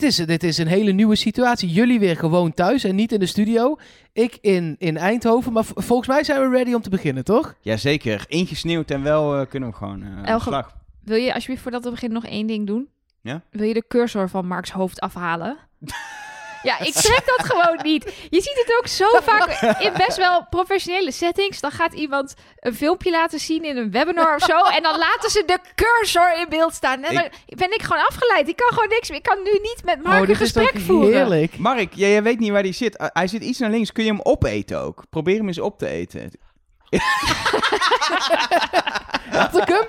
[0.00, 1.68] dit is, dit is een hele nieuwe situatie.
[1.68, 3.76] Jullie weer gewoon thuis en niet in de studio.
[4.12, 5.52] Ik in, in Eindhoven.
[5.52, 7.54] Maar volgens mij zijn we ready om te beginnen, toch?
[7.60, 10.76] Jazeker, ingesneeuwd en wel eh, kunnen we gewoon eh de Elge- slag.
[11.04, 12.88] Wil je alsjeblieft voordat we beginnen nog één ding doen?
[13.20, 13.42] Ja?
[13.50, 15.56] Wil je de cursor van Marks hoofd afhalen?
[16.66, 18.04] Ja, ik trek dat gewoon niet.
[18.30, 21.60] Je ziet het ook zo vaak in best wel professionele settings.
[21.60, 24.58] Dan gaat iemand een filmpje laten zien in een webinar of zo.
[24.64, 27.02] En dan laten ze de cursor in beeld staan.
[27.04, 28.48] En dan ben ik gewoon afgeleid.
[28.48, 29.18] Ik kan gewoon niks meer.
[29.18, 31.12] Ik kan nu niet met Mark oh, een dit is gesprek toch voeren.
[31.14, 31.58] heerlijk.
[31.58, 33.00] Mark, jij, jij weet niet waar die zit.
[33.00, 33.92] Uh, hij zit iets naar links.
[33.92, 35.04] Kun je hem opeten ook?
[35.10, 36.30] Probeer hem eens op te eten.
[39.30, 39.84] Had ik hem?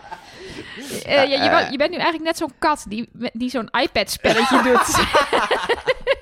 [1.06, 4.62] Eh, ja, je, wa- je bent nu eigenlijk net zo'n kat die, die zo'n iPad-spelletje
[4.64, 4.96] doet.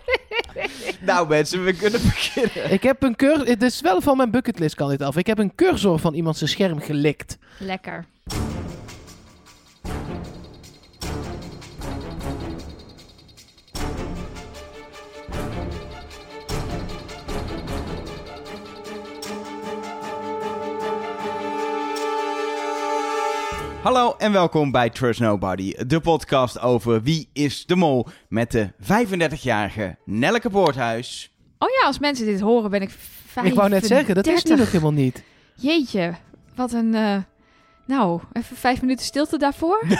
[1.00, 2.72] nou mensen, we kunnen beginnen.
[2.72, 3.48] Ik heb een cursor...
[3.48, 5.18] Het is wel van mijn bucketlist kan dit af.
[5.18, 7.38] Ik heb een cursor van iemand zijn scherm gelikt.
[7.58, 8.06] Lekker.
[23.86, 28.72] Hallo en welkom bij Trust Nobody, de podcast over Wie is de Mol met de
[28.82, 31.32] 35-jarige Nelleke Poorthuis.
[31.60, 33.52] Oh ja, als mensen dit horen ben ik 35.
[33.52, 35.24] Ik wou net zeggen, dat is nu nog helemaal niet.
[35.56, 36.14] Jeetje,
[36.56, 36.96] wat een...
[36.96, 37.18] eh,
[37.86, 39.84] nou, even vijf minuten stilte daarvoor.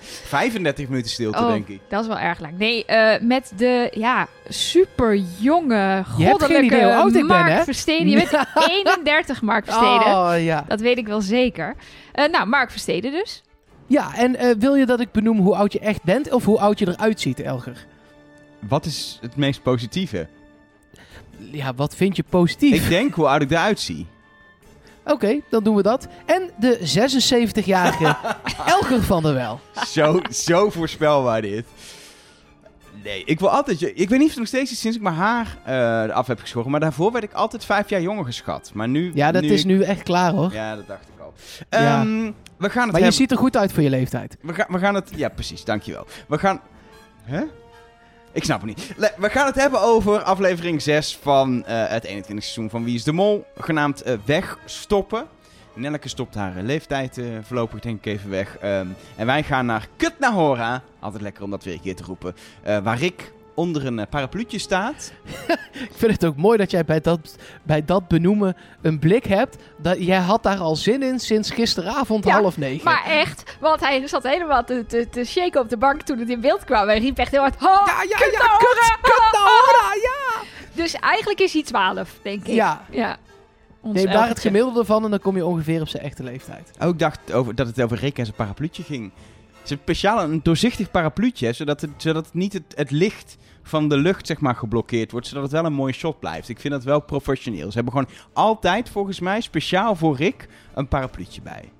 [0.00, 1.80] 35 minuten stilte, Oh, denk ik.
[1.88, 2.58] Dat is wel erg lang.
[2.58, 7.54] Nee, eh, met de ja, super jonge, Je hebt geen idee hoe goddelijke oud ik
[7.56, 7.64] ben?
[7.64, 8.08] Versteden.
[8.08, 10.06] Je bent 31 Mark Versteden.
[10.06, 10.64] Oh, ja.
[10.68, 11.74] Dat weet ik wel zeker.
[12.12, 13.42] Eh, nou, Mark Versteden dus.
[13.86, 16.58] Ja, en eh, wil je dat ik benoem hoe oud je echt bent of hoe
[16.58, 17.86] oud je eruit ziet, Elger?
[18.68, 20.28] Wat is het meest positieve?
[21.38, 22.82] Ja, wat vind je positief?
[22.82, 24.06] Ik denk hoe oud ik eruit zie.
[25.04, 26.08] Oké, dan doen we dat.
[26.26, 28.16] En de 76-jarige
[28.66, 29.60] Elger van der Wel.
[29.86, 31.64] Zo, zo voorspelbaar dit.
[33.04, 33.82] Nee, ik wil altijd...
[33.82, 36.40] Ik weet niet of het nog steeds is sinds ik mijn haar eh af heb
[36.40, 36.70] geschoren.
[36.70, 38.70] Maar daarvoor werd ik altijd vijf jaar jonger geschat.
[38.74, 39.10] Maar nu...
[39.14, 40.52] Ja, dat is nu echt klaar hoor.
[40.52, 41.32] Ja, dat dacht ik al.
[41.70, 42.00] Ja.
[42.00, 44.36] Ehm, we gaan het maar je ziet er goed uit voor je leeftijd.
[44.40, 45.10] We, gaan, we gaan het...
[45.14, 45.64] Ja, precies.
[45.64, 46.06] Dankjewel.
[46.28, 46.60] We gaan...
[47.22, 47.42] Hè?
[48.32, 48.94] Ik snap het niet.
[49.16, 53.04] We gaan het hebben over aflevering 6 van eh, het 21 seizoen van Wie is
[53.04, 53.46] de Mol.
[53.56, 55.26] Genaamd eh, Wegstoppen.
[55.74, 58.58] Nelleke stopt haar eh, leeftijd voorlopig denk ik even weg.
[58.58, 60.82] Ehm, en wij gaan naar Kut Hora.
[61.00, 62.34] Altijd lekker om dat weer een keer te roepen.
[62.62, 65.12] Waar Rick onder een eh, parapluutje staat.
[65.72, 69.56] Ik vind het ook mooi dat jij bij dat, bij dat benoemen een blik hebt.
[69.76, 72.84] Dat, jij had daar al zin in sinds gisteravond Ja, half negen.
[72.84, 76.28] Maar echt, want hij zat helemaal te, te, te shaken op de bank toen het
[76.28, 76.86] in beeld kwam.
[76.86, 78.98] Hij riep echt heel hard, "Ha, ja, ja, kut ja, nou, kut, ha,
[79.32, 80.40] nou, ha." hoor, ja.
[80.82, 82.54] Dus eigenlijk is hij 12, denk ik.
[82.54, 83.16] Ja, ja.
[83.80, 86.70] Ons neem daar het gemiddelde van en dan kom je ongeveer op zijn echte leeftijd.
[86.80, 89.12] Oh, ik dacht over, dat het over Rick en zijn parapluutje ging.
[89.70, 93.96] Een speciaal een doorzichtig parapluutje, zodat, het, zodat het niet het, het licht van de
[93.96, 96.48] lucht zeg maar, geblokkeerd wordt, zodat het wel een mooie shot blijft.
[96.48, 97.68] Ik vind dat wel professioneel.
[97.68, 101.70] Ze hebben gewoon altijd, volgens mij, speciaal voor Rick, een parapluutje bij.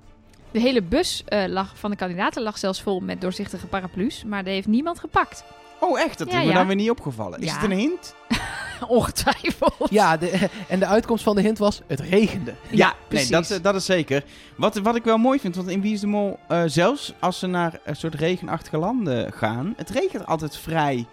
[0.51, 4.23] De hele bus eh, lag, van de kandidaten lag zelfs vol met doorzichtige paraplu's.
[4.23, 5.43] Maar die heeft niemand gepakt.
[5.83, 6.17] Oh, echt?
[6.17, 6.57] Dat Ja, is me ja.
[6.57, 7.39] dan weer niet opgevallen.
[7.39, 7.53] Is Ja.
[7.59, 8.15] het een hint?
[8.87, 9.75] Ongetwijfeld.
[9.89, 12.53] Ja, de, en de uitkomst van de hint was, het regende.
[12.69, 13.29] Ja, nee, precies.
[13.29, 14.23] dat, eh, dat is zeker.
[14.57, 17.39] Wat, wat ik wel mooi vind, want in Wie is de Mol, eh, zelfs als
[17.39, 21.05] ze naar een soort regenachtige landen gaan, het regent altijd vrij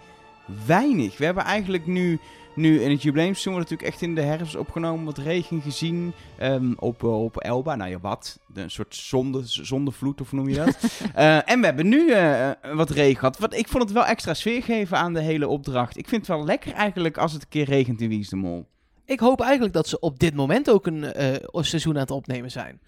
[0.65, 1.17] weinig.
[1.17, 2.19] We hebben eigenlijk nu,
[2.55, 6.73] nu in het jubileumseizoen wordt natuurlijk echt in de herfst opgenomen wat regen gezien ehm,
[6.75, 7.75] op, eh, op Elba.
[7.75, 8.39] Nou ja, wat?
[8.53, 10.77] Een soort zonde, zondevloed, of hoe noem je dat?
[11.13, 13.37] Eh, en we hebben nu eh, wat regen gehad.
[13.37, 15.97] Wat, ik vond het wel extra sfeer geven aan de hele opdracht.
[15.97, 18.35] Ik vind het wel lekker eigenlijk als het een keer regent in Wie is de
[18.35, 18.67] Mol.
[19.05, 22.51] Ik hoop eigenlijk dat ze op dit moment ook een eh, seizoen aan het opnemen
[22.51, 22.79] zijn.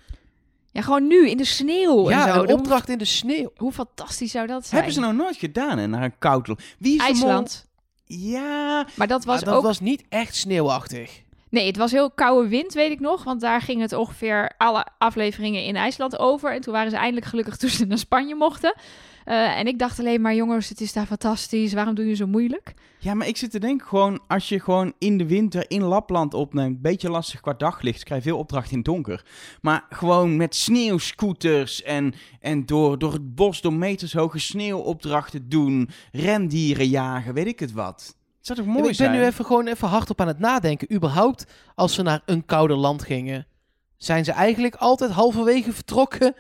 [0.72, 2.44] Ja, gewoon nu in de sneeuw en ja, zo.
[2.44, 3.52] een opdracht in de sneeuw.
[3.56, 4.76] Hoe fantastisch zou dat zijn?
[4.76, 5.88] Hebben ze nou nooit gedaan, hè?
[5.88, 6.62] Naar een koud land.
[6.80, 7.68] Wie is de IJsland.
[8.06, 9.64] Ja, Maar dat was Maar dat ook...
[9.64, 11.22] was niet echt sneeuwachtig.
[11.50, 13.24] Nee, het was heel koude wind, weet ik nog.
[13.24, 16.54] Want daar ging het ongeveer alle afleveringen in IJsland over.
[16.54, 18.76] En toen waren ze eindelijk gelukkig toen ze naar Spanje mochten.
[19.26, 21.74] Eh, en ik dacht alleen maar, jongens, het is daar fantastisch.
[21.74, 22.74] Waarom doen je zo moeilijk?
[23.00, 26.34] Ja, maar ik zit te denken, gewoon als je gewoon in de winter in Lapland
[26.34, 29.26] opneemt, beetje lastig qua daglicht, krijg je veel opdracht in het donker.
[29.62, 36.88] Maar gewoon met sneeuwscooters en, en door, door het bos, door metershoge sneeuwopdrachten doen, rendieren
[36.88, 38.16] jagen, weet ik het wat.
[38.38, 39.12] Het zou toch mooi ik ben zijn?
[39.12, 40.94] nu even gewoon even hardop aan het nadenken.
[40.94, 41.46] Überhaupt,
[41.76, 43.48] als ze naar een kouder land gingen,
[43.98, 46.36] zijn ze eigenlijk altijd halverwege vertrokken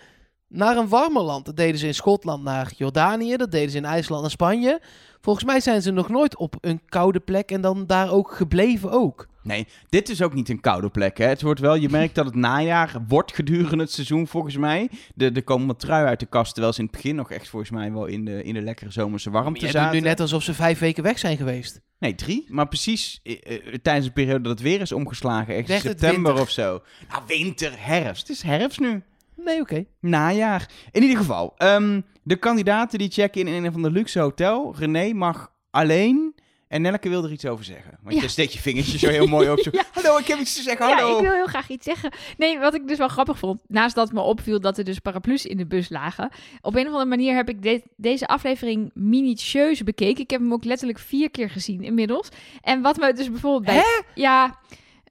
[0.53, 1.45] naar een warmer land.
[1.45, 4.81] Dat deden ze in Schotland naar Jordanië, dat deden ze in IJsland naar Spanje.
[5.21, 8.91] Volgens mij zijn ze nog nooit op een koude plek en dan daar ook gebleven
[8.91, 9.27] ook.
[9.43, 11.17] Nee, dit is ook niet een koude plek.
[11.17, 11.25] Hè.
[11.25, 14.89] Het wordt wel, je merkt dat het najaar wordt gedurende het seizoen volgens mij.
[15.15, 17.47] De, er komen wat trui uit de kast, terwijl ze in het begin nog echt
[17.49, 19.95] volgens mij wel in de, in de lekkere zomerse warmte doet zaten.
[19.95, 21.81] nu net alsof ze vijf weken weg zijn geweest.
[21.99, 22.45] Nee, drie.
[22.47, 25.55] Maar precies eh, eh, tijdens de periode dat het weer is omgeslagen.
[25.55, 26.81] Echt het september of zo.
[27.09, 28.27] Nou, winter, herfst.
[28.27, 29.03] Het is herfst nu.
[29.45, 29.85] Nee, oké.
[29.99, 30.69] Najaar.
[30.91, 34.75] In ieder geval, ehm, de kandidaten die checken in in een van de luxe hotel.
[34.77, 36.35] René mag alleen.
[36.67, 37.97] En Nelleke wil er iets over zeggen.
[38.03, 38.21] Want Ja.
[38.21, 39.59] je steekt je vingertje zo heel mooi op.
[39.59, 39.83] Zo, Ja.
[39.91, 40.87] Hallo, ik heb iets te zeggen.
[40.87, 41.15] Ja, Hallo.
[41.17, 42.11] ik wil heel graag iets zeggen.
[42.37, 45.45] Nee, wat ik dus wel grappig vond, naast dat me opviel dat er dus paraplu's
[45.45, 46.29] in de bus lagen,
[46.61, 50.23] op een of andere manier heb ik de- deze aflevering minutieus bekeken.
[50.23, 52.29] Ik heb hem ook letterlijk vier keer gezien inmiddels.
[52.61, 54.03] En wat me dus bijvoorbeeld bij...
[54.15, 54.59] Ja,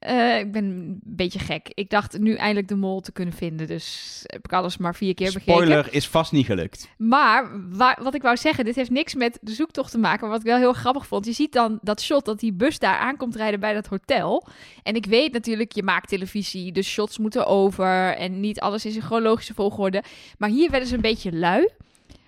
[0.03, 1.71] eh, ik ben een beetje gek.
[1.73, 5.13] Ik dacht nu eindelijk de mol te kunnen vinden, dus heb ik alles maar vier
[5.13, 5.53] keer bekeken.
[5.53, 6.89] Spoiler is vast niet gelukt.
[6.97, 10.21] Maar wa- wat ik wou zeggen, dit heeft niks met de zoektocht te maken.
[10.21, 12.79] Maar wat ik wel heel grappig vond, je ziet dan dat shot dat die bus
[12.79, 14.47] daar aankomt rijden bij dat hotel.
[14.83, 18.95] En ik weet natuurlijk, je maakt televisie, de shots moeten over en niet alles is
[18.95, 20.03] in chronologische volgorde.
[20.37, 21.69] Maar hier werden ze een beetje lui.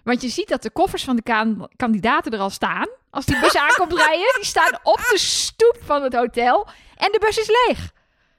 [0.04, 2.88] Want je ziet dat de koffers van de kan- kandidaten er al staan.
[3.16, 6.68] Als die bus aankomt rijden, die staan op de stoep van het hotel.
[6.96, 7.92] En de bus is leeg.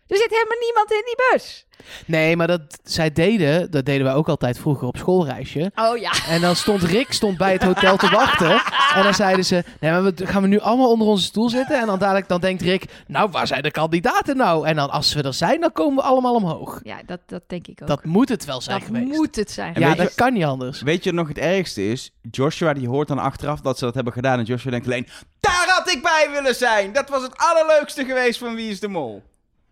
[0.09, 1.65] Er zit helemaal niemand in die bus.
[2.07, 5.71] Nee, maar dat zij deden, dat deden wij ook altijd vroeger op schoolreisje.
[5.75, 6.13] Oh ja.
[6.29, 8.63] En dan stond Rick stond bij het hotel te wachten.
[8.95, 11.81] En dan zeiden ze, nee, maar we gaan we nu allemaal onder onze stoel zitten.
[11.81, 14.67] En dan dadelijk dan denkt Rick, nou, waar zijn de kandidaten nou?
[14.67, 16.81] En dan als we er zijn, dan komen we allemaal omhoog.
[16.83, 17.89] Ja, dat, dat denk ik ook.
[17.89, 19.07] Dat moet het wel zijn Dat geweest.
[19.07, 19.75] moet het zijn.
[19.79, 20.83] Ja, je- dat kan niet anders.
[20.83, 22.11] Weet je wat nog het ergste is?
[22.31, 24.39] Joshua die hoort dan achteraf dat ze dat hebben gedaan.
[24.39, 25.09] En Joshua denkt alleen,
[25.41, 26.93] daar had ik bij willen zijn.
[26.93, 29.23] Dat was het allerleukste geweest van Wie is de Mol.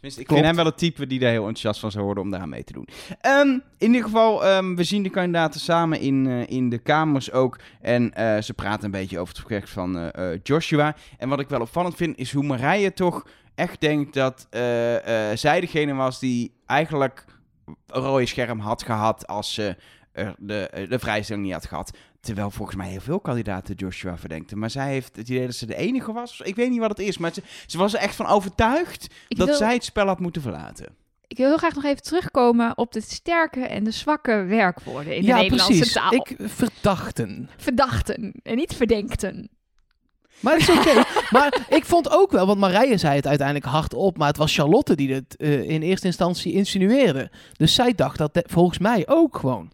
[0.05, 0.43] Tenminste, ik Klopt.
[0.43, 2.65] vind hem wel het type die daar heel enthousiast van zou worden om daar mee
[2.65, 2.89] te doen.
[3.21, 3.49] Ehm,
[3.79, 7.59] in ieder geval, ehm, we zien de kandidaten samen in, eh, in de kamers ook.
[7.81, 10.97] En eh, ze praten een beetje over het project van eh, Joshua.
[11.19, 14.47] En wat ik wel opvallend vind, is hoe Marije toch echt denkt dat
[15.35, 17.25] zij degene was die eigenlijk
[17.87, 19.77] een rode scherm had gehad als ze
[20.39, 21.97] de, de vrijstelling niet had gehad.
[22.25, 24.59] Terwijl volgens mij heel veel kandidaten Joshua verdenkten.
[24.59, 26.41] Maar zij heeft het idee dat ze de enige was.
[26.45, 29.37] Ik weet niet wat het is, maar ze, ze was er echt van overtuigd Ik
[29.37, 30.87] dat wil, zij het spel had moeten verlaten.
[31.27, 35.21] ik wil heel graag nog even terugkomen op de sterke en de zwakke werkwoorden in
[35.21, 35.93] de ja, Nederlandse precies.
[35.93, 36.13] taal.
[36.15, 37.49] Ik verdachten.
[37.57, 39.49] Verdachten en niet verdenkten.
[40.41, 41.03] Maar dat is oké.
[41.37, 44.95] maar ik vond ook wel, want Marije zei het uiteindelijk hardop, maar het was Charlotte
[44.95, 47.31] die het eh, in eerste instantie insinueerde.
[47.57, 49.73] Dus zij dacht dat de- volgens mij ook gewoon.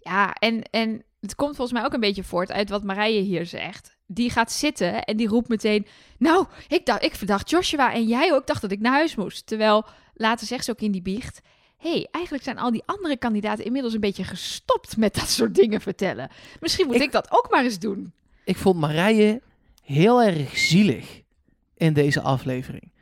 [0.00, 3.46] Ja, en, en het komt volgens mij ook een beetje voort uit wat Marije hier
[3.46, 3.96] zegt.
[4.06, 5.86] Die gaat zitten en die roept meteen...
[6.18, 8.40] Nou, ik, dacht, ik verdacht Joshua en jij ook.
[8.40, 9.46] Ik dacht dat ik naar huis moest.
[9.46, 9.84] Terwijl,
[10.14, 11.40] later zegt ze ook in die biecht...
[11.78, 15.80] hey, eigenlijk zijn al die andere kandidaten inmiddels een beetje gestopt met dat soort dingen
[15.80, 16.30] vertellen.
[16.60, 18.12] Misschien moet ik, Ik- dat ook maar eens doen.
[18.44, 19.42] Ik vond Marije
[19.82, 21.20] heel erg zielig
[21.76, 22.92] in deze aflevering.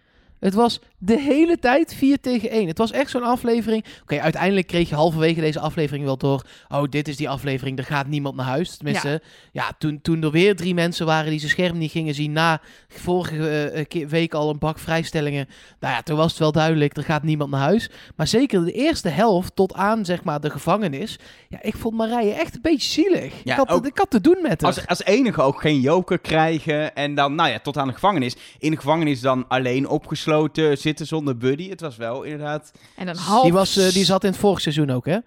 [0.41, 2.67] Het was de hele tijd 4 tegen 1.
[2.69, 3.85] Het was echt zo'n aflevering.
[4.03, 6.43] Oké, uiteindelijk kreeg je halverwege deze aflevering wel door.
[6.69, 7.79] Oh, dit is die aflevering.
[7.79, 8.77] Er gaat niemand naar huis.
[8.77, 12.33] Tenminste, ja, toen, toen er weer drie mensen waren die zijn scherm niet gingen zien.
[12.33, 15.49] Na vorige eh, ke- week al een bak vrijstellingen.
[15.81, 16.97] Nou ja, toen was het wel duidelijk.
[16.97, 17.91] Er gaat niemand naar huis.
[18.17, 21.19] Maar zeker de eerste helft tot aan zeg maar de gevangenis.
[21.49, 23.33] Ja, ik vond Marije echt een beetje zielig.
[23.45, 24.75] Ja, ik, had, ook- ik had te doen met haar.
[24.75, 26.95] Als, als enige ook geen joker krijgen.
[26.95, 28.37] En dan, nou ja, tot aan de gevangenis.
[28.59, 31.69] In de gevangenis dan alleen opgesloten zitten zonder buddy.
[31.69, 32.73] Het was wel inderdaad...
[32.97, 33.43] En een half...
[33.43, 35.19] Die, was, eh, die zat in het vorige seizoen ook, hè?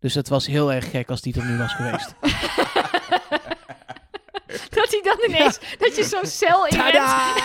[0.00, 2.14] Dus het was heel erg gek als die er nu was geweest.
[4.70, 6.94] Dat hij dan ineens, dat je zo'n cel in bent.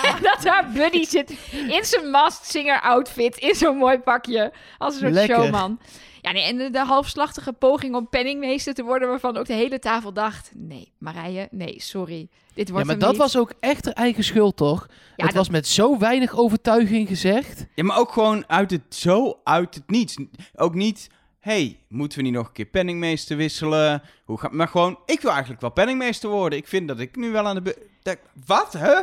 [0.04, 4.52] En dat haar buddy zit in zijn mastsinger outfit, in zo'n mooi pakje.
[4.78, 5.36] Als een soort Lekker.
[5.36, 5.80] showman.
[6.28, 10.14] Ja, nee, en de, halfslachtige poging om penningmeester te worden, waarvan ook de hele tafel
[10.14, 12.28] dacht: nee, Marije, nee, sorry.
[12.54, 13.22] Dit Ja, wordt maar hem dat niet.
[13.22, 14.86] was ook echt haar eigen schuld, toch?
[14.90, 17.66] Ja, het dat- was met zo weinig overtuiging gezegd.
[17.76, 20.16] Ja, maar ook gewoon uit het, zo uit het niets.
[20.56, 24.02] Ook niet, hey, moeten we niet nog een keer penningmeester wisselen?
[24.26, 26.60] Hoe gaat, maar gewoon, ik wil eigenlijk wel penningmeester worden.
[26.60, 27.88] Ik vind dat ik nu wel aan de...
[28.04, 28.94] dat- wat, hè?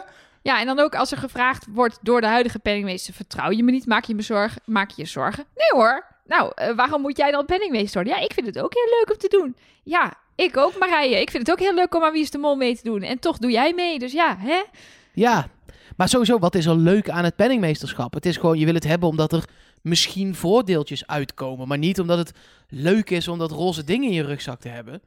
[0.43, 3.71] Ja, en dan ook als er gevraagd wordt door de huidige penningmeester: vertrouw je me
[3.71, 3.87] niet?
[3.87, 4.63] Maak je me zorgen?
[4.65, 5.45] Maak je je zorgen?
[5.55, 6.13] Nee hoor.
[6.27, 8.21] Nou, eh, waarom moet jij dan penningmeester worden?
[8.21, 9.57] Ja, ik vind het ook heel leuk om te doen.
[9.83, 11.21] Ja, ik ook, Marije.
[11.21, 13.03] Ik vind het ook heel leuk om aan Wie is de Mol mee te doen.
[13.03, 13.99] En toch doe jij mee.
[13.99, 14.63] Dus ja, hè?
[15.13, 15.49] Ja,
[15.97, 18.15] maar sowieso, wat is er leuk aan het penningmeesterschap?
[18.15, 19.45] Het is gewoon, je wil het hebben omdat er
[19.83, 21.69] misschien voordeeltjes uitkomen.
[21.69, 22.33] Maar niet omdat het
[22.69, 25.01] leuk is om dat roze ding in je rugzak te hebben.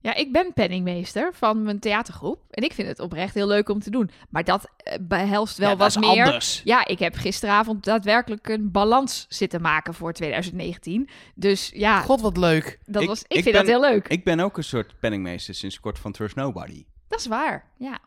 [0.00, 2.40] Ja, ik ben penningmeester van mijn theatergroep.
[2.50, 4.10] En ik vind het oprecht heel leuk om te doen.
[4.30, 6.24] Maar dat eh, behelst wel Ja, wat dat is meer.
[6.24, 6.60] anders.
[6.64, 11.08] Ja, ik heb gisteravond daadwerkelijk een balans zitten maken voor 2019.
[11.34, 12.78] Dus ja, God, wat leuk.
[12.84, 14.08] dat ik- was, ik, ik vind ben- dat heel leuk.
[14.08, 16.84] Ik ben ook een soort penningmeester sinds kort van Trust Nobody.
[17.08, 17.98] Dat is waar, ja.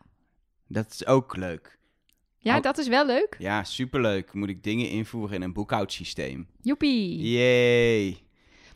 [0.68, 1.78] Dat is ook leuk.
[2.38, 3.36] Ja, dat is wel leuk.
[3.38, 4.32] Ja, superleuk.
[4.32, 6.48] Moet ik dingen invoeren in een boekhoudsysteem.
[6.62, 7.30] Joepie.
[7.32, 8.22] Yay.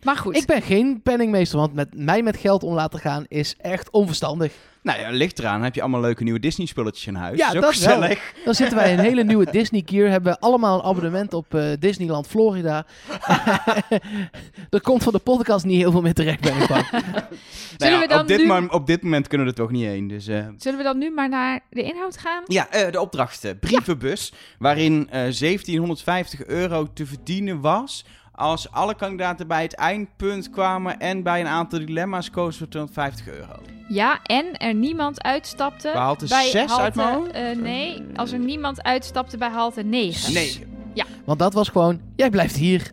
[0.06, 0.36] Maar goed.
[0.36, 4.52] Ik ben geen penningmeester, want met mij met geld om laten gaan is echt onverstandig.
[4.82, 5.62] Nou ja, ligt eraan.
[5.62, 7.38] Heb je allemaal leuke nieuwe Disney spulletjes in huis?
[7.38, 7.94] Ja, is ook dat wel.
[7.94, 8.32] gezellig.
[8.44, 10.08] Dan zitten wij in een hele nieuwe Disney gear.
[10.10, 12.86] Hebben we allemaal een abonnement op eh, Disneyland Florida.
[14.70, 16.86] er komt van de podcast niet heel veel meer terecht, ben ik bang.
[17.78, 19.84] Nou ja, we dan op, dit nu- op dit moment kunnen we er toch niet
[19.84, 20.08] heen.
[20.08, 22.42] Dus, eh, Zullen we dan nu maar naar de inhoud gaan?
[22.46, 23.44] Ja, eh, de opdracht.
[23.44, 24.32] eh, brievenbus.
[24.58, 28.04] Waarin eh 1750 euro te verdienen was.
[28.36, 33.28] Als alle kandidaten bij het eindpunt kwamen en bij een aantal dilemma's kozen voor 250
[33.28, 33.62] euro.
[33.88, 36.82] Ja, en er niemand uitstapte bij zes halte...
[36.82, 37.30] uit mijn hoofd?
[37.30, 40.32] eh, nee, als er niemand uitstapte bij halte 9.
[40.32, 40.66] Nee,
[41.24, 42.90] Want dat was gewoon, jij blijft hier.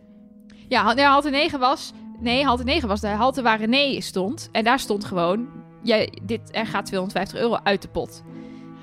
[0.68, 1.92] Ja, nee, halte 9 was...
[2.20, 4.48] Nee, halte 9 was de halte waar René stond.
[4.52, 5.48] En daar stond gewoon...
[5.82, 8.22] Jij, dit, er gaat 250 euro uit de pot.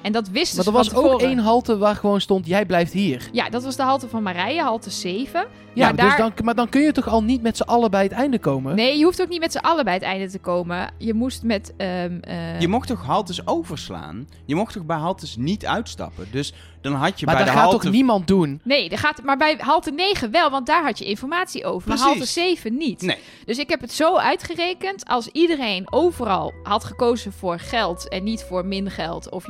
[0.01, 1.27] En dat wisten Maar ze er was ook tevoren.
[1.27, 3.29] één halte waar gewoon stond, jij blijft hier.
[3.31, 5.45] Ja, dat was de halte van Marije, halte 7.
[5.73, 6.17] Ja, maar, dus daar...
[6.17, 8.75] dan, maar dan kun je toch al niet met z'n allen bij het einde komen?
[8.75, 10.91] Nee, je hoeft ook niet met z'n allen bij het einde te komen.
[10.97, 11.73] Je moest met...
[11.77, 14.27] ehm, eh, je mocht toch haltes overslaan?
[14.45, 16.27] Je mocht toch bij haltes niet uitstappen?
[16.31, 17.85] Dus dan had je maar bij dat de gaat halte...
[17.85, 18.59] toch niemand doen?
[18.63, 21.87] Nee, dat gaat, maar bij halte 9 wel, want daar had je informatie over.
[21.87, 22.17] Maar Precies.
[22.17, 23.01] halte 7 niet.
[23.01, 23.17] Nee.
[23.45, 25.05] Dus ik heb het zo uitgerekend.
[25.05, 29.47] Als iedereen overal had gekozen voor geld en niet voor min geld of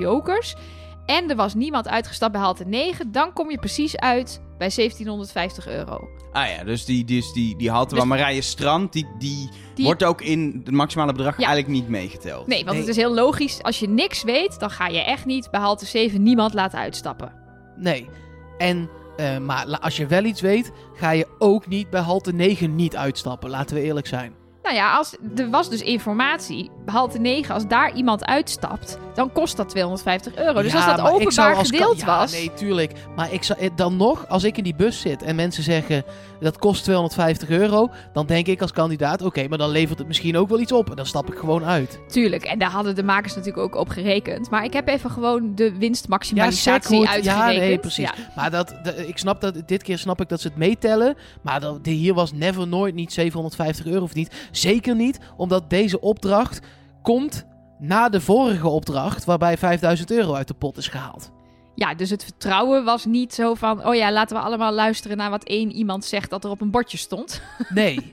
[1.06, 5.68] En er was niemand uitgestapt bij halte 9, dan kom je precies uit bij 1750
[5.68, 6.08] euro.
[6.32, 9.86] Ah ja, dus die, dus die, die halte Dus- waar Marije Strand, die, die, Die-
[9.86, 11.46] wordt ook in het maximale bedrag Ja.
[11.48, 12.48] eigenlijk niet meegeteld.
[12.48, 12.80] Nee, want Nee.
[12.80, 13.64] het is heel logisch.
[13.64, 17.34] Als je niks weet, dan ga je echt niet bij halte 7 niemand laten uitstappen.
[17.76, 18.10] Nee.
[18.58, 22.76] En, eh, maar als je wel iets weet, ga je ook niet bij halte 9
[22.76, 23.50] niet uitstappen.
[23.50, 24.34] Laten we eerlijk zijn.
[24.64, 26.70] Nou ja, als, er was dus informatie.
[26.86, 30.62] Halte 9, als daar iemand uitstapt, dan kost dat 250 euro.
[30.62, 32.32] Dus Ja, als dat openbaar als gedeeld ja, was...
[32.32, 32.92] nee, tuurlijk.
[33.16, 36.04] Maar ik zou, eh, dan nog, als ik in die bus zit en mensen zeggen
[36.40, 40.38] dat kost 250 euro, dan denk ik als kandidaat, oké, maar dan levert het misschien
[40.38, 40.90] ook wel iets op.
[40.90, 42.00] En dan stap ik gewoon uit.
[42.08, 44.50] Tuurlijk, en daar hadden de makers natuurlijk ook op gerekend.
[44.50, 47.08] Maar ik heb even gewoon de Ja, winstmaximalisatie goed.
[47.08, 47.54] uitgerekend.
[47.54, 48.04] Ja, nee, precies.
[48.06, 48.14] Ja.
[48.36, 48.74] Maar dat,
[49.08, 51.16] ik snap dat, dit keer snap ik dat ze het meetellen.
[51.42, 54.30] Maar dat, de, hier was never nooit niet 750 euro verdiend.
[54.52, 56.60] Zeker niet, omdat deze opdracht
[57.02, 57.46] komt
[57.80, 61.32] na de vorige opdracht, waarbij 5000 euro uit de pot is gehaald.
[61.76, 63.86] Ja, dus het vertrouwen was niet zo van...
[63.86, 66.30] oh ja, laten we allemaal luisteren naar wat één iemand zegt...
[66.30, 67.42] dat er op een bordje stond.
[67.70, 68.12] Nee.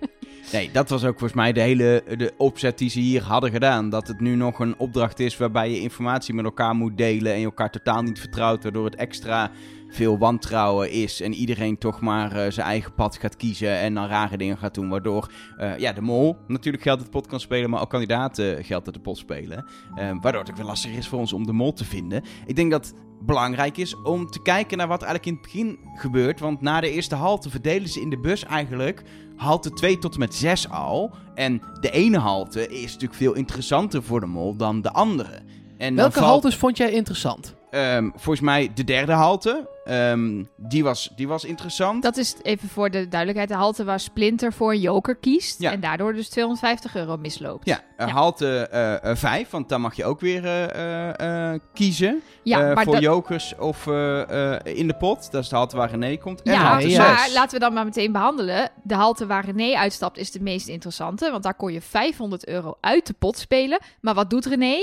[0.53, 3.91] Nee, dat was ook volgens mij de hele de opzet die ze hier hadden gedaan.
[3.91, 7.39] Dat het nu nog een opdracht is waarbij je informatie met elkaar moet delen en
[7.39, 9.51] je elkaar totaal niet vertrouwt, waardoor het extra
[9.89, 14.07] veel wantrouwen is en iedereen toch maar eh, zijn eigen pad gaat kiezen en dan
[14.07, 17.41] rare dingen gaat doen, waardoor eh, ja, de mol natuurlijk geld uit de pot kan
[17.41, 19.67] spelen, maar ook kandidaten geld uit de pot spelen.
[19.95, 22.23] Eh, waardoor het ook weer lastig is voor ons om de mol te vinden.
[22.47, 26.41] Ik denk dat belangrijk is om te kijken naar wat eigenlijk in het begin gebeurt,
[26.41, 29.03] want na de eerste halte verdelen ze in de bus eigenlijk
[29.37, 31.15] halte 2 tot en met 6 al.
[31.35, 35.41] En de ene halte is natuurlijk veel interessanter voor de mol dan de andere.
[35.79, 37.58] En Welke valt, haltes vond jij interessant?
[37.71, 39.69] Ehm, volgens mij de derde halte.
[39.85, 42.03] ehm, die, was, die was interessant.
[42.03, 43.49] Dat is even voor de duidelijkheid.
[43.49, 45.61] De halte waar Splinter voor een joker kiest...
[45.61, 45.73] Ja.
[45.73, 47.67] en daardoor dus 250 euro misloopt.
[47.67, 48.13] Ja, eh, Ja.
[48.13, 48.69] halte
[49.15, 50.65] 5, want dan mag je ook weer eh,
[51.11, 52.23] eh, eh, kiezen.
[52.43, 55.31] Ja, eh, maar voor dat- jokers of eh, eh, in de pot.
[55.31, 56.43] Dat is de halte waar René komt.
[56.43, 57.07] En Ja, halte ja.
[57.07, 57.17] 6.
[57.17, 58.71] maar laten we dan maar meteen behandelen.
[58.83, 61.31] De halte waar René uitstapt is de meest interessante.
[61.31, 63.79] Want daar kon je 500 euro uit de pot spelen.
[64.01, 64.77] Maar wat doet René?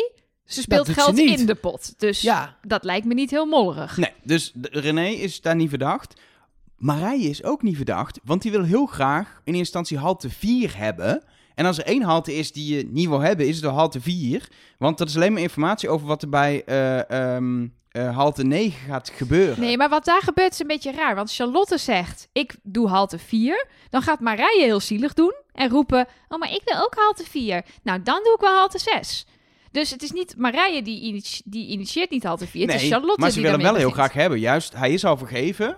[0.46, 1.94] Ze speelt ze geld in de pot.
[1.98, 3.98] Dus Ja, dat lijkt me niet heel mollerig.
[3.98, 6.22] Nee, dus René is daar niet verdacht.
[6.78, 10.78] Marije is ook niet verdacht, want die wil heel graag in eerste instantie halte 4
[10.78, 11.24] hebben.
[11.56, 14.02] En als er één halte is die je niet wil hebben, is het de halte
[14.02, 14.48] 4.
[14.78, 18.88] Want dat is alleen maar informatie over wat er bij eh, ehm, eh, halte 9
[18.88, 19.60] gaat gebeuren.
[19.60, 21.16] Nee, maar wat daar gebeurt is een beetje raar.
[21.16, 23.68] Want Charlotte zegt, ik doe halte 4.
[23.90, 26.08] Dan gaat Marije heel zielig doen en roepen...
[26.28, 27.66] Oh, maar ik wil ook halte 4.
[27.84, 29.26] Nou, dan doe ik wel halte 6.
[29.76, 32.68] Dus het is niet Marije die, initi- die initieert niet halte 4.
[32.72, 34.40] het is Charlotte maar ze die willen hem wel heel graag hebben.
[34.40, 35.78] Juist, hij is al vergeven.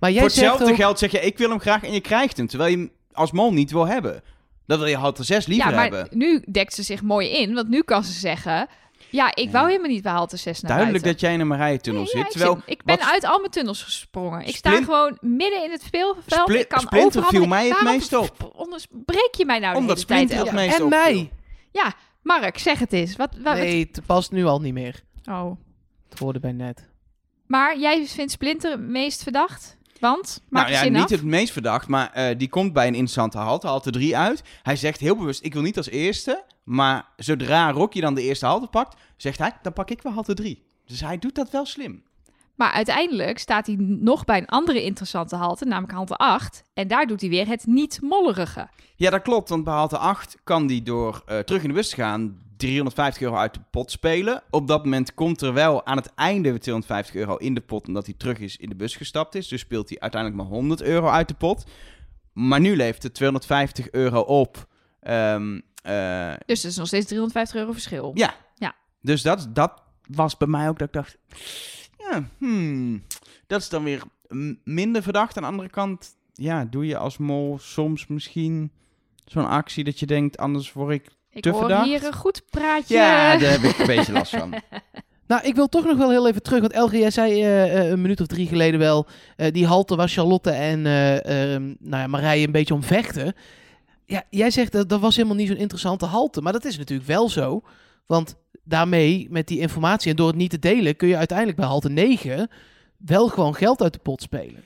[0.00, 0.78] maar jij Voor zegt hetzelfde ook...
[0.80, 2.46] geld zeg je, ik wil hem graag en je krijgt hem.
[2.46, 4.22] Terwijl je hem als mol niet wil hebben.
[4.66, 6.18] Dat wil je halte 6 liever Ja, maar hebben.
[6.18, 7.54] nu dekt ze zich mooi in.
[7.54, 8.68] Want nu kan ze zeggen...
[9.10, 11.12] Ja, ik wou helemaal niet bij halte 6 naar Duidelijk buiten.
[11.12, 12.26] dat jij in een Marije-tunnel Nee, ja, zit.
[12.26, 14.46] ik, Terwijl zit- ik ben wat- uit al mijn tunnels gesprongen.
[14.46, 16.40] Ik sta gewoon midden in het speelveld.
[16.48, 17.30] Spli- ik kan Splinter overal...
[17.40, 18.52] viel mij het Waarom meest op.
[18.56, 20.80] Onderbreek je mij nou Omdat de hele tijd?
[20.80, 21.30] En mij.
[21.72, 21.92] Ja,
[22.24, 23.16] Mark, zeg het eens.
[23.16, 25.02] Wat, wat, Nee, het past nu al niet meer.
[25.24, 25.56] Oh.
[26.08, 26.88] Het hoorde bij net.
[27.46, 29.76] Maar jij vindt Splinter het meest verdacht?
[30.00, 30.42] Want?
[30.48, 31.10] Maak Nou ja, niet af.
[31.10, 34.42] het meest verdacht, maar eh, die komt bij een interessante halte, halte 3 uit.
[34.62, 38.46] Hij zegt heel bewust, ik wil niet als eerste, maar zodra Rocky dan de eerste
[38.46, 40.66] halte pakt, zegt hij, dan pak ik wel halte 3.
[40.86, 42.02] Dus hij doet dat wel slim.
[42.54, 46.62] Maar uiteindelijk staat hij nog bij een andere interessante halte, namelijk halte 8.
[46.74, 48.68] En daar doet hij weer het niet mollerige.
[48.96, 49.48] Ja, dat klopt.
[49.48, 53.22] Want bij halte 8 kan die door eh, terug in de bus te gaan 350
[53.22, 54.42] euro uit de pot spelen.
[54.50, 57.86] Op dat moment komt er wel aan het einde weer 250 euro in de pot,
[57.86, 59.48] omdat hij terug is in de bus gestapt is.
[59.48, 61.64] Dus speelt hij uiteindelijk maar 100 euro uit de pot.
[62.32, 64.66] Maar nu levert het 250 euro op.
[65.00, 68.10] Ehm, eh, Dus dat is nog steeds 350 euro verschil.
[68.14, 68.34] ja.
[68.54, 68.74] Ja.
[69.00, 71.16] Dus dat, dat was bij mij ook dat ik dacht...
[72.10, 73.02] Ja, hmm,
[73.46, 74.02] dat is dan weer
[74.64, 75.36] minder verdacht.
[75.36, 78.70] Aan de andere kant, ja, doe je als mol soms misschien
[79.24, 81.08] zo'n actie dat je denkt, anders word ik...
[81.30, 81.86] Ik Te hoor verdacht?
[81.86, 82.94] hier een goed praatje.
[82.94, 84.54] Ja, daar heb ik een beetje last van.
[85.26, 86.60] Nou, ik wil toch nog wel heel even terug.
[86.60, 89.06] Want Elge, jij zei eh, eh, een minuut of drie geleden wel...
[89.36, 93.34] eh, die halte waar Charlotte en eh, ehm, nou ja, Marije een beetje om vechten.
[94.06, 96.40] Ja, jij zegt dat dat was helemaal niet zo'n interessante halte.
[96.40, 97.62] Maar dat is natuurlijk wel zo.
[98.06, 100.96] Want daarmee, met die informatie en door het niet te delen...
[100.96, 102.48] kun je uiteindelijk bij halte 9
[102.96, 104.64] wel gewoon geld uit de pot spelen.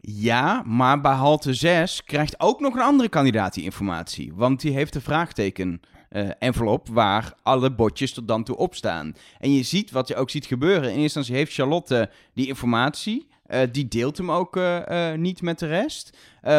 [0.00, 4.32] Ja, maar bij halte 6 krijgt ook nog een andere kandidaat die informatie.
[4.34, 9.14] Want die heeft een vraagteken eh, envelop waar alle botjes tot dan toe op staan.
[9.38, 10.82] En je ziet wat je ook ziet gebeuren.
[10.82, 13.28] In eerste instantie heeft Charlotte die informatie.
[13.46, 16.16] Eh, die deelt hem ook eh, niet met de rest.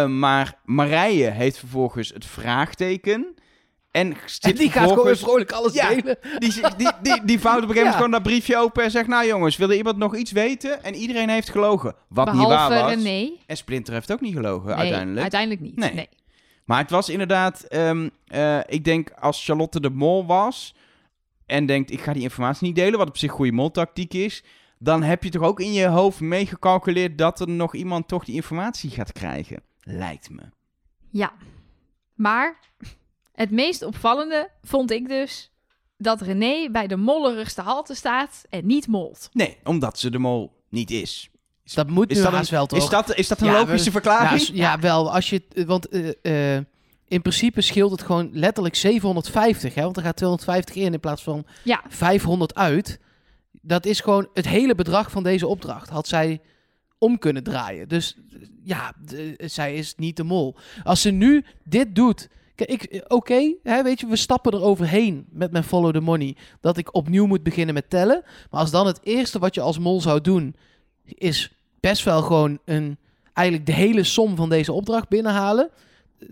[0.08, 3.36] Maar Marije heeft vervolgens het vraagteken.
[3.92, 5.88] En, die gaat gewoon vrolijk alles Ja.
[5.90, 6.18] delen.
[6.40, 7.92] die, die, die, die vouwt op een gegeven moment Ja.
[7.92, 9.08] gewoon dat briefje open en zegt...
[9.08, 10.84] Nou jongens, wil er iemand nog iets weten?
[10.84, 11.96] En iedereen heeft gelogen.
[12.08, 13.04] Wat niet Behalve waar was.
[13.04, 13.32] René.
[13.46, 15.22] En Splinter heeft ook niet gelogen Nee, uiteindelijk.
[15.22, 15.76] uiteindelijk niet.
[15.76, 15.94] Nee.
[15.94, 16.10] Nee.
[16.66, 17.62] Maar het was inderdaad...
[17.64, 20.76] ehm, eh, ik denk als Charlotte de Mol was...
[21.46, 23.00] En denkt, ik ga die informatie niet delen...
[23.00, 24.44] Wat op zich goede moltactiek is...
[24.80, 27.18] Dan heb je toch ook in je hoofd meegecalculeerd...
[27.18, 29.62] Dat er nog iemand toch die informatie gaat krijgen.
[29.84, 30.42] Lijkt me.
[31.10, 31.34] Ja.
[32.16, 32.56] Maar
[33.42, 35.52] het meest opvallende vond ik dus
[35.98, 39.30] dat René bij de mollerigste halte staat en niet molt.
[39.34, 41.30] Nee, omdat ze de Mol niet is.
[41.74, 42.80] Dat moet Is nu dat, haast wel toch?
[42.80, 44.50] is, dat, is dat een Ja, logische we- verklaring?
[44.54, 45.14] Ja, wel.
[45.14, 46.64] Als je, het- want eh, eh,
[47.08, 49.74] in principe scheelt het gewoon letterlijk 750.
[49.76, 49.82] Hè?
[49.84, 51.82] Want er gaat 250 in in plaats van Ja.
[51.88, 53.00] 500 uit.
[53.62, 55.90] Dat is gewoon het hele bedrag van deze opdracht.
[55.90, 56.42] Had zij
[56.98, 57.88] om kunnen draaien.
[57.88, 58.16] Dus
[58.64, 60.56] ja, de- zij is niet de mol.
[60.84, 62.28] Als ze nu dit doet.
[62.66, 66.36] Kijk, oké, hè, weet je, we stappen er overheen met mijn follow the money.
[66.60, 68.24] Dat ik opnieuw moet beginnen met tellen.
[68.50, 70.56] Maar als dan het eerste wat je als mol zou doen,
[71.06, 72.98] is best wel gewoon een,
[73.34, 75.70] eigenlijk de hele som van deze opdracht binnenhalen.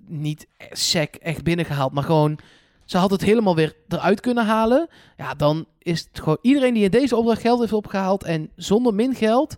[0.08, 2.40] Niet sec echt binnengehaald, maar gewoon,
[2.86, 4.88] ze had het helemaal weer eruit kunnen halen.
[5.18, 8.94] Ja, dan is het gewoon iedereen die in deze opdracht geld heeft opgehaald en zonder
[8.94, 9.58] min geld,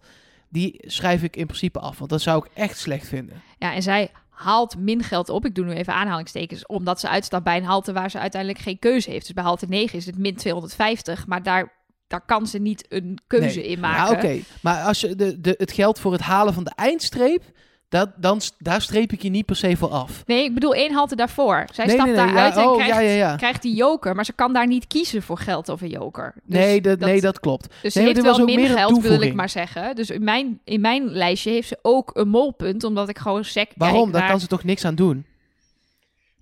[0.49, 1.97] die schrijf ik in principe af.
[1.97, 3.41] Want dat zou ik echt slecht vinden.
[3.59, 4.11] Ja, en zij
[4.43, 5.45] haalt min geld op.
[5.45, 8.79] Ik doe nu even aanhalingstekens, omdat ze uitstapt bij een halte waar ze uiteindelijk geen
[8.79, 9.25] keuze heeft.
[9.25, 11.73] Dus bij halte 9 is het min 250, maar daar,
[12.07, 13.67] daar kan ze niet een keuze Nee.
[13.67, 14.27] in maken.
[14.27, 14.43] Ja, oké.
[14.61, 17.43] Maar als je de, de, het geld voor het halen van de eindstreep,
[17.91, 20.23] dat, dan, daar streep ik je niet per se voor af.
[20.25, 21.65] Nee, ik bedoel één halte daarvoor.
[21.73, 23.35] Zij Nee, stapt nee, nee, daaruit ja, en oh, krijgt, ja, ja, ja.
[23.35, 26.33] krijgt die joker, maar ze kan daar niet kiezen voor geld of een joker.
[26.43, 27.67] Dus nee, dat, nee, dat klopt.
[27.81, 29.95] Dus Nee, ze heeft wel min een geld, wil ik maar zeggen.
[29.95, 33.71] Dus in mijn, in mijn lijstje heeft ze ook een molpunt, omdat ik gewoon sec
[33.75, 34.11] Waarom?
[34.11, 35.25] Daar naar- kan ze toch niks aan doen?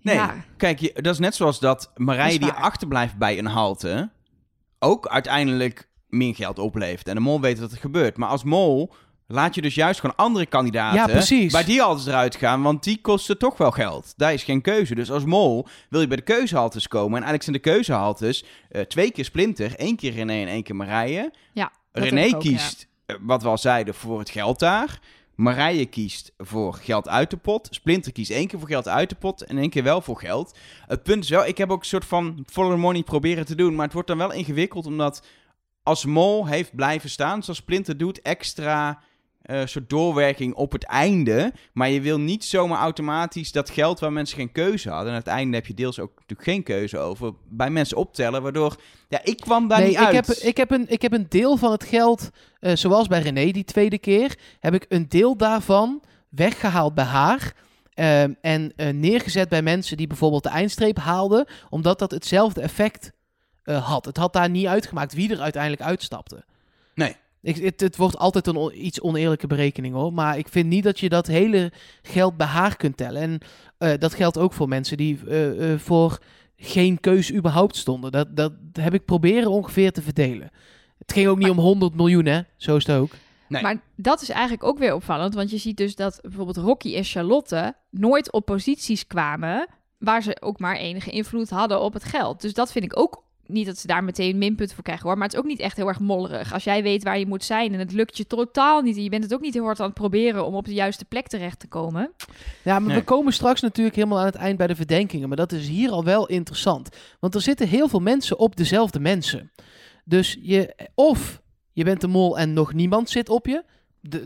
[0.01, 0.35] Nee, Ja.
[0.57, 4.09] kijk, je, dat is net zoals dat Marije Dat die achterblijft bij een halte...
[4.79, 7.07] ook uiteindelijk meer geld oplevert.
[7.07, 8.17] En de mol weet wat er gebeurt.
[8.17, 8.93] Maar als mol
[9.31, 10.99] laat je dus juist gewoon andere kandidaten...
[10.99, 11.51] Ja, precies.
[11.51, 14.13] bij die haltes eruit gaan, want die kosten toch wel geld.
[14.17, 14.95] Daar is geen keuze.
[14.95, 17.21] Dus als mol wil je bij de keuzehaltes komen.
[17.21, 20.75] En eigenlijk zijn de keuzehaltes eh, twee keer Splinter, één keer René en één keer
[20.75, 21.31] Marije.
[21.53, 24.99] Ja, dat René ook, kiest, eh, wat we al zeiden, voor het geld daar.
[25.35, 27.67] Marije kiest voor geld uit de pot.
[27.71, 30.57] Splinter kiest één keer voor geld uit de pot en één keer wel voor geld.
[30.87, 33.55] Het punt is wel, ik heb ook een soort van follow the money proberen te
[33.55, 33.75] doen.
[33.75, 35.25] Maar het wordt dan wel ingewikkeld omdat
[35.83, 38.99] als mol heeft blijven staan, zoals Splinter doet, extra
[39.49, 41.53] eh, soort doorwerking op het einde.
[41.73, 45.07] Maar je wil niet zomaar automatisch dat geld waar mensen geen keuze hadden.
[45.07, 47.33] En aan het einde heb je deels ook natuurlijk geen keuze over.
[47.47, 48.75] Bij mensen optellen, waardoor...
[49.07, 50.15] Ja, ik kwam daar nee, niet ik uit.
[50.15, 53.51] heb, ik, heb een, ik heb een deel van het geld, eh, zoals bij René
[53.51, 57.53] die tweede keer, heb ik een deel daarvan weggehaald bij haar.
[57.93, 63.12] ehm, en eh, neergezet bij mensen die bijvoorbeeld de eindstreep haalden, omdat dat hetzelfde effect
[63.63, 64.05] had.
[64.05, 66.43] Het had daar niet uitgemaakt wie er uiteindelijk uitstapte.
[66.93, 67.15] Nee.
[67.41, 70.13] Ik, het, het wordt altijd een on- iets oneerlijke berekening hoor.
[70.13, 71.71] Maar ik vind niet dat je dat hele
[72.02, 73.21] geld bij haar kunt tellen.
[73.21, 73.39] En
[73.78, 76.19] eh, dat geldt ook voor mensen die eh, eh, voor
[76.56, 78.12] geen keus überhaupt stonden.
[78.12, 80.49] Dat, dat heb ik proberen ongeveer te verdelen.
[80.97, 82.41] Het ging ook niet om 100 miljoen, hè?
[82.58, 83.12] Zo is het ook.
[83.47, 83.62] Nee.
[83.62, 87.04] Maar dat is eigenlijk ook weer opvallend, want je ziet dus dat bijvoorbeeld Rocky en
[87.04, 92.41] Charlotte nooit op posities kwamen waar ze ook maar enige invloed hadden op het geld.
[92.41, 95.17] Dus dat vind ik ook niet dat ze daar meteen minpunten voor krijgen hoor.
[95.17, 96.53] Maar het is ook niet echt heel erg mollerig.
[96.53, 98.95] Als jij weet waar je moet zijn en het lukt je totaal niet.
[98.97, 101.05] En je bent het ook niet heel hard aan het proberen om op de juiste
[101.05, 102.12] plek terecht te komen.
[102.63, 102.97] Ja, maar Nee.
[102.97, 105.27] we komen straks natuurlijk helemaal aan het eind bij de verdenkingen.
[105.27, 106.89] Maar dat is hier al wel interessant.
[107.19, 109.51] Want er zitten heel veel mensen op dezelfde mensen.
[110.05, 111.41] Dus je, of
[111.73, 113.63] je bent de mol en nog niemand zit op je.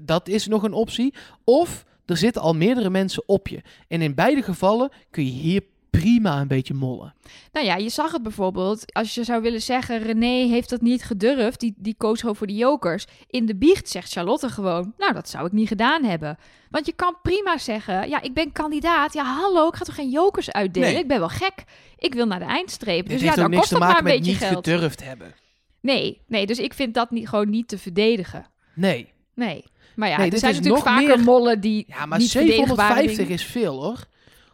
[0.04, 1.14] Dat is nog een optie.
[1.44, 3.62] Of er zitten al meerdere mensen op je.
[3.88, 5.62] En in beide gevallen kun je hier
[6.00, 7.14] prima een beetje mollen.
[7.52, 8.94] Nou ja, je zag het bijvoorbeeld.
[8.94, 11.60] Als je zou willen zeggen, René heeft dat niet gedurfd.
[11.60, 13.06] Die, die koos gewoon voor de jokers.
[13.28, 16.38] In de biecht zegt Charlotte gewoon, nou dat zou ik niet gedaan hebben.
[16.70, 19.14] Want je kan prima zeggen, ja ik ben kandidaat.
[19.14, 20.90] Ja hallo, ik ga toch geen jokers uitdelen?
[20.90, 21.00] Nee.
[21.02, 21.64] Ik ben wel gek.
[21.98, 23.10] Ik wil naar de eindstreep.
[23.10, 24.68] Dus ja, niks kost dat maar een beetje niet geld.
[24.68, 25.34] gedurfd hebben.
[25.82, 28.46] Nee, nee, dus ik vind dat niet, gewoon niet te verdedigen.
[28.76, 29.12] Nee.
[29.36, 29.64] Nee.
[29.96, 33.18] Maar ja, Nee, er zijn natuurlijk vaker meer- mollen die Ja, maar niet verdedigbare 750
[33.18, 34.00] dingen- is veel hoor.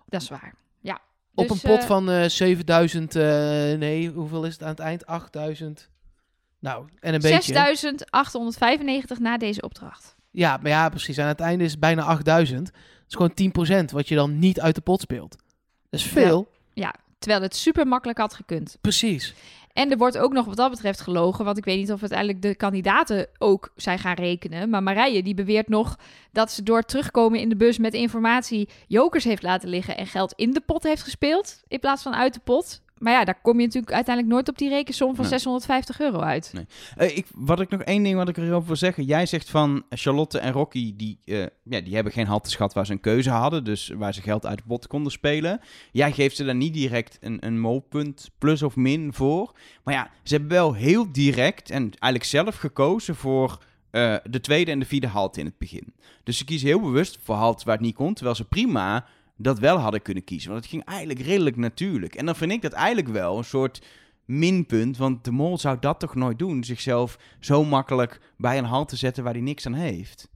[0.07, 0.53] Dat is waar.
[1.39, 1.45] Ja.
[1.45, 3.23] Op Dus, een pot eh, van eh 7000, eh,
[3.77, 5.05] nee, hoeveel is het aan het eind?
[5.05, 5.89] 8000.
[6.59, 7.53] Nou, en een beetje.
[7.53, 10.15] 6.895 na deze opdracht.
[10.31, 11.19] Ja, maar ja, precies.
[11.19, 12.65] Aan het einde is het bijna 8000.
[12.65, 12.73] Dat
[13.07, 15.35] is gewoon 10% wat je dan niet uit de pot speelt.
[15.89, 16.51] Dat is veel.
[16.73, 18.77] Ja, terwijl het super makkelijk had gekund.
[18.81, 19.33] Precies.
[19.79, 22.41] En er wordt ook nog wat dat betreft gelogen, want ik weet niet of uiteindelijk
[22.41, 24.69] de kandidaten ook zijn gaan rekenen.
[24.69, 25.97] Maar Marije die beweert nog
[26.31, 30.33] dat ze door terugkomen in de bus met informatie jokers heeft laten liggen en geld
[30.35, 32.81] in de pot heeft gespeeld in plaats van uit de pot.
[32.99, 35.29] Maar ja, daar kom je natuurlijk uiteindelijk nooit op die rekensom van Nee.
[35.29, 36.53] 650 euro uit.
[36.97, 39.03] Eh, ik, wat ik nog één ding wat ik erover wil zeggen.
[39.03, 42.91] Jij zegt van Charlotte en Rocky, die, eh, ja, die hebben geen halteschat waar ze
[42.91, 43.63] een keuze hadden.
[43.63, 45.59] Dus waar ze geld uit de pot konden spelen.
[45.91, 49.51] Jij geeft ze daar niet direct een, een molpunt plus of min voor.
[49.83, 53.57] Maar ja, ze hebben wel heel direct en eigenlijk zelf gekozen voor
[53.91, 55.93] eh, de tweede en de vierde halte in het begin.
[56.23, 58.13] Dus ze kiezen heel bewust voor halte waar het niet kon.
[58.13, 59.05] Terwijl ze prima
[59.41, 60.51] dat wel hadden kunnen kiezen.
[60.51, 62.15] Want het ging eigenlijk redelijk natuurlijk.
[62.15, 63.81] En dan vind ik dat eigenlijk wel een soort
[64.25, 64.97] minpunt.
[64.97, 66.63] Want de mol zou dat toch nooit doen.
[66.63, 70.29] Zichzelf zo makkelijk bij een halte zetten waar hij niks aan heeft.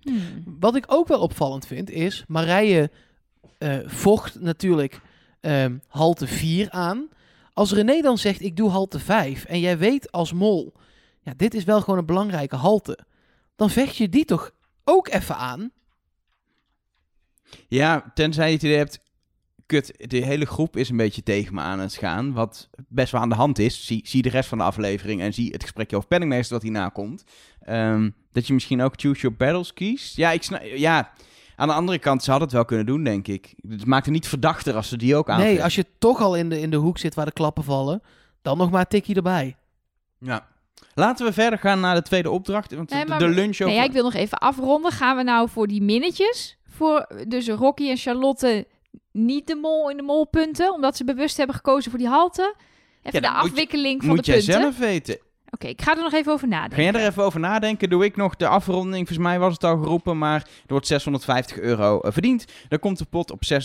[0.00, 0.44] Hmm.
[0.60, 2.90] Wat ik ook wel opvallend vind is, Marije
[3.58, 5.00] eh, vocht natuurlijk
[5.40, 7.08] ehm, halte 4 aan.
[7.52, 10.72] Als René dan zegt, ik doe halte 5 en jij weet als mol,
[11.20, 12.98] ja, dit is wel gewoon een belangrijke halte.
[13.56, 14.50] Dan vecht je die toch
[14.84, 15.70] ook even aan?
[17.68, 19.00] Ja, tenzij je het idee hebt...
[19.66, 22.32] Kut, de hele groep is een beetje tegen me aan het gaan.
[22.32, 23.86] Wat best wel aan de hand is.
[23.86, 26.88] Zie, zie de rest van de aflevering en zie het gesprekje over penningmeester dat hierna
[26.88, 27.24] komt.
[27.60, 30.16] Ehm, dat je misschien ook Choose Your Battles kiest.
[30.16, 31.12] Ja, ik snap, ja,
[31.56, 33.54] aan de andere kant, ze hadden het wel kunnen doen, denk ik.
[33.68, 35.54] Het maakt het niet verdachter als ze die ook aanvechten.
[35.54, 38.02] Nee, als je toch al in de, in de hoek zit waar de klappen vallen,
[38.42, 39.56] dan nog maar een tikje erbij.
[40.18, 40.46] Ja.
[40.94, 42.74] Laten we verder gaan naar de tweede opdracht.
[42.74, 43.66] Want Nee, de- maar- de lunch over...
[43.66, 44.92] Nee, ja, ik wil nog even afronden.
[44.92, 46.56] Gaan we nou voor die minnetjes?
[46.74, 48.66] Voor dus Rocky en Charlotte
[49.12, 52.54] niet de mol in de molpunten, omdat ze bewust hebben gekozen voor die halte.
[53.02, 54.60] Even Ja, de moet afwikkeling van Moet de jij punten.
[54.62, 55.18] zelf weten.
[55.50, 56.76] Oké, ik ga er nog even over nadenken.
[56.76, 57.90] Ga jij er even over nadenken?
[57.90, 59.08] Doe ik nog de afronding?
[59.08, 62.44] Volgens mij was het al geroepen, maar er wordt 650 euro eh, verdiend.
[62.68, 63.58] Dan komt de pot op 6.895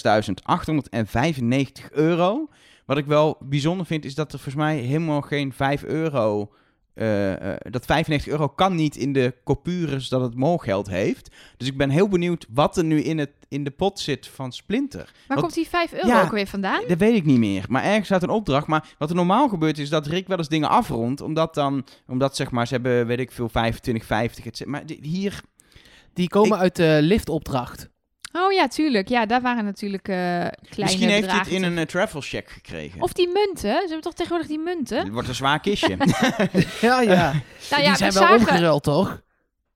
[1.92, 2.48] euro.
[2.86, 6.52] Wat ik wel bijzonder vind, is dat er volgens mij helemaal geen 5 euro...
[6.98, 11.30] eh, eh, dat 95 euro kan niet in de coupures dat het molgeld heeft.
[11.58, 14.52] Dus ik ben heel benieuwd wat er nu in, het, in de pot zit van
[14.52, 15.12] Splinter.
[15.28, 16.82] Waar komt die 5 euro Ja, ook weer vandaan?
[16.88, 17.66] Dat weet ik niet meer.
[17.70, 18.68] Maar ergens uit een opdracht.
[18.68, 21.22] Maar wat er normaal gebeurt is dat Rick wel eens dingen afrondt.
[21.22, 24.46] Omdat dan, omdat zeg maar, ze hebben, weet ik veel, 25, 50.
[24.46, 24.78] et cetera.
[24.78, 25.42] Maar hier,
[26.14, 27.90] Die komen Ik- uit de liftopdracht.
[28.46, 29.08] Oh ja, tuurlijk.
[29.10, 32.50] Ja, daar waren natuurlijk eh kleine misschien heeft hij het in een eh, travel check
[32.50, 33.02] gekregen.
[33.02, 33.72] Of die munten.
[33.72, 34.98] Ze hebben toch tegenwoordig die munten?
[34.98, 35.98] Het wordt een zwaar kistje.
[36.82, 37.34] Ja, ja.
[37.70, 39.22] Nou ja, die zijn we wel zagen, omgeruild, toch?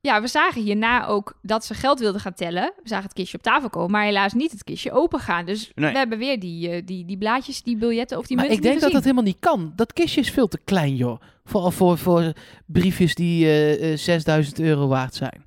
[0.02, 2.74] ja, we zagen hierna ook dat ze geld wilden gaan tellen.
[2.82, 5.45] We zagen het kistje op tafel komen, maar helaas niet het kistje open gaan.
[5.45, 5.91] Dus Nee.
[5.91, 8.69] we hebben weer die, eh, die, die blaadjes, die biljetten of die Maar munten ik
[8.71, 9.74] denk dat dat helemaal niet kan.
[9.76, 11.21] Dat kistje is veel te klein, joh.
[11.43, 12.34] Vooral voor, voor
[12.65, 15.43] briefjes die eh, eh, 6000 euro waard zijn.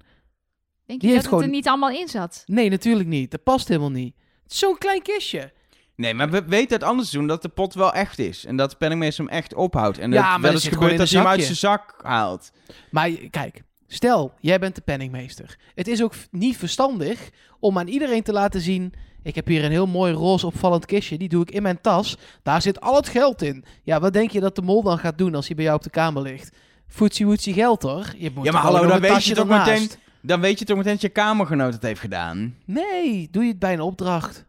[0.86, 2.42] Denk die je heeft dat het er gewoon- niet allemaal in zat?
[2.46, 3.30] Nee, natuurlijk niet.
[3.30, 4.14] Dat past helemaal niet.
[4.42, 5.52] Het is zo'n klein kistje.
[5.96, 8.44] nee, maar we weten het anders doen dat de pot wel echt is.
[8.44, 9.98] En dat de penningmeester hem echt ophoudt.
[9.98, 12.50] En Ja, dat maar wel eens gebeurt dat hij hem uit zijn zak haalt.
[12.90, 15.58] Maar kijk, stel, jij bent de penningmeester.
[15.74, 18.92] Het is ook niet verstandig om aan iedereen te laten zien...
[19.22, 21.18] Ik heb hier een heel mooi roze opvallend kistje.
[21.18, 22.16] Die doe ik in mijn tas.
[22.42, 23.64] Daar zit al het geld in.
[23.82, 25.82] Ja, wat denk je dat de mol dan gaat doen als hij bij jou op
[25.82, 26.56] de kamer ligt?
[26.86, 28.14] Foetsie woetsie geld hoor.
[28.16, 29.90] Je moet Ja, maar hallo, dan weet je toch meteen...
[30.26, 32.56] Dan weet je toch meteen dat je kamergenoot het heeft gedaan.
[32.64, 34.44] Nee, doe je het bij een opdracht.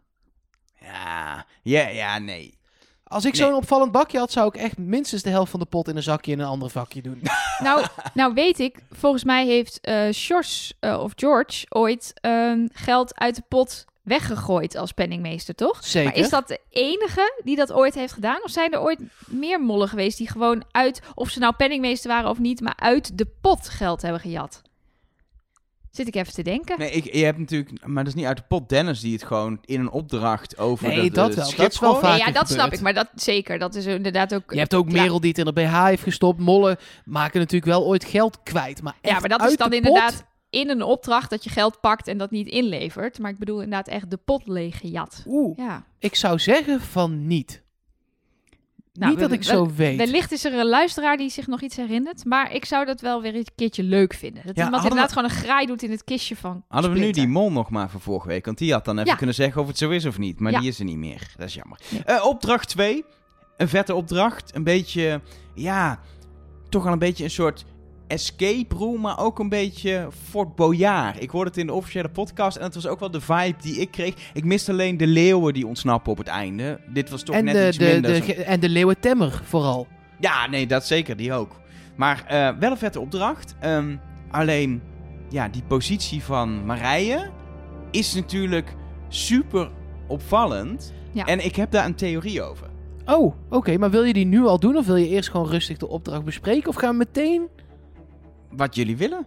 [0.80, 2.54] Ja, ja, ja, nee.
[3.04, 3.42] Als ik Nee.
[3.42, 6.02] zo'n opvallend bakje had, zou ik echt minstens de helft van de pot in een
[6.02, 7.22] zakje in een ander vakje doen.
[7.58, 13.18] Nou, nou weet ik, volgens mij heeft eh Sjors eh, of George ooit ehm, geld
[13.18, 15.84] uit de pot weggegooid als penningmeester, toch?
[15.84, 16.10] Zeker.
[16.10, 18.42] Maar is dat de enige die dat ooit heeft gedaan?
[18.42, 22.30] Of zijn er ooit meer mollen geweest die gewoon uit, of ze nou penningmeester waren
[22.30, 24.62] of niet, maar uit de pot geld hebben gejat?
[25.96, 26.78] Zit ik even te denken.
[26.78, 29.22] Nee, ik, je hebt natuurlijk, maar dat is niet uit de pot Dennis die het
[29.24, 31.44] gewoon in een opdracht over Nee, de, dat de wel.
[31.44, 32.00] schip Dat is wel.
[32.02, 32.80] Nee, ja, dat snap ik.
[32.80, 33.58] Maar dat zeker.
[33.58, 34.52] Dat is inderdaad ook.
[34.52, 34.92] Je hebt ook.
[34.92, 36.40] Merel die het in de BH heeft gestopt.
[36.40, 38.82] Mollen maken natuurlijk wel ooit geld kwijt.
[38.82, 41.80] Maar Ja, maar dat uit is dan de inderdaad in een opdracht dat je geld
[41.80, 43.18] pakt en dat niet inlevert.
[43.18, 45.22] Maar ik bedoel inderdaad echt de pot leeg gejat.
[45.26, 45.84] Oeh, Ja.
[45.98, 47.64] ik zou zeggen van niet.
[48.98, 49.96] Nou, niet dat ik zo weet.
[49.96, 52.24] Wellicht is er een luisteraar die zich nog iets herinnert.
[52.24, 54.42] Maar ik zou dat wel weer een keertje leuk vinden.
[54.46, 57.10] Dat Ja, iemand inderdaad gewoon een graai doet in het kistje van Hadden we nu
[57.10, 58.44] die mol nog maar van vorige week?
[58.44, 59.16] Want die had dan even Ja.
[59.16, 60.40] kunnen zeggen of het zo is of niet.
[60.40, 60.58] Maar Ja.
[60.60, 61.32] die is er niet meer.
[61.36, 61.78] Dat is jammer.
[61.88, 62.02] Nee.
[62.04, 63.04] Eh, opdracht 2.
[63.56, 64.54] Een vette opdracht.
[64.54, 65.20] Een beetje,
[65.54, 66.00] ja,
[66.68, 67.64] toch al een beetje een soort
[68.06, 69.00] escape room.
[69.00, 71.22] Maar ook een beetje Fort Boyard.
[71.22, 72.56] Ik hoorde het in de officiële podcast.
[72.56, 74.14] En het was ook wel de vibe die ik kreeg.
[74.32, 76.80] Ik miste alleen de leeuwen die ontsnappen op het einde.
[76.88, 78.26] Dit was toch En net de, iets de, minder.
[78.26, 79.86] de, en de leeuwentemmer vooral.
[80.20, 81.16] Ja, nee, dat zeker.
[81.16, 81.60] Die ook.
[81.96, 83.54] Maar eh, wel een vette opdracht.
[83.60, 83.96] Ehm,
[84.30, 84.82] alleen,
[85.28, 87.30] ja, die positie van Marije
[87.90, 88.74] is natuurlijk
[89.08, 89.70] super
[90.06, 90.92] opvallend.
[91.12, 91.24] Ja.
[91.24, 92.66] En ik heb daar een theorie over.
[93.06, 93.76] Oh, oké.
[93.78, 94.76] maar wil je die nu al doen?
[94.76, 96.68] Of wil je eerst gewoon rustig de opdracht bespreken?
[96.68, 97.48] Of gaan we meteen...
[98.56, 99.26] Wat jullie willen?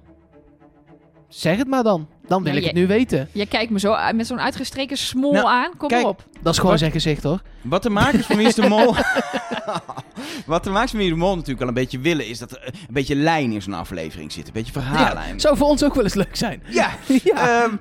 [1.28, 2.08] Zeg het maar dan.
[2.28, 3.30] Dan wil Ja, ik het nu weten.
[3.32, 5.72] Je kijkt me zo aan- met zo'n uitgestreken smol Nou, aan.
[5.78, 6.24] Kom kijk, op.
[6.42, 6.80] Dat is gewoon Wat?
[6.80, 7.42] zijn gezicht hoor.
[7.62, 8.96] Wat de makers van Wie is de Mol...
[10.46, 12.28] Wat de makers van Wie is de Mol natuurlijk al een beetje willen...
[12.28, 14.48] is dat er een beetje lijn in zo'n aflevering zit.
[14.48, 15.40] Een beetje verhaallijn.
[15.40, 16.64] Zou voor ons ook wel eens leuk zijn.
[16.68, 16.90] Ja,
[17.24, 17.64] ja.
[17.64, 17.76] Ehm,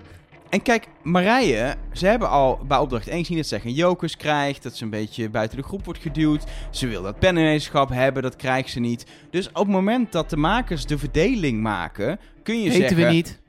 [0.50, 4.62] en kijk, Marije, ze hebben al bij opdracht 1 gezien dat ze geen jokers krijgt.
[4.62, 6.44] Dat ze een beetje buiten de groep wordt geduwd.
[6.70, 9.06] Ze wil dat pennenwetenschap hebben, dat krijgt ze niet.
[9.30, 13.06] Dus op het moment dat de makers de verdeling maken, kun je Weten zeggen...
[13.06, 13.40] we niet.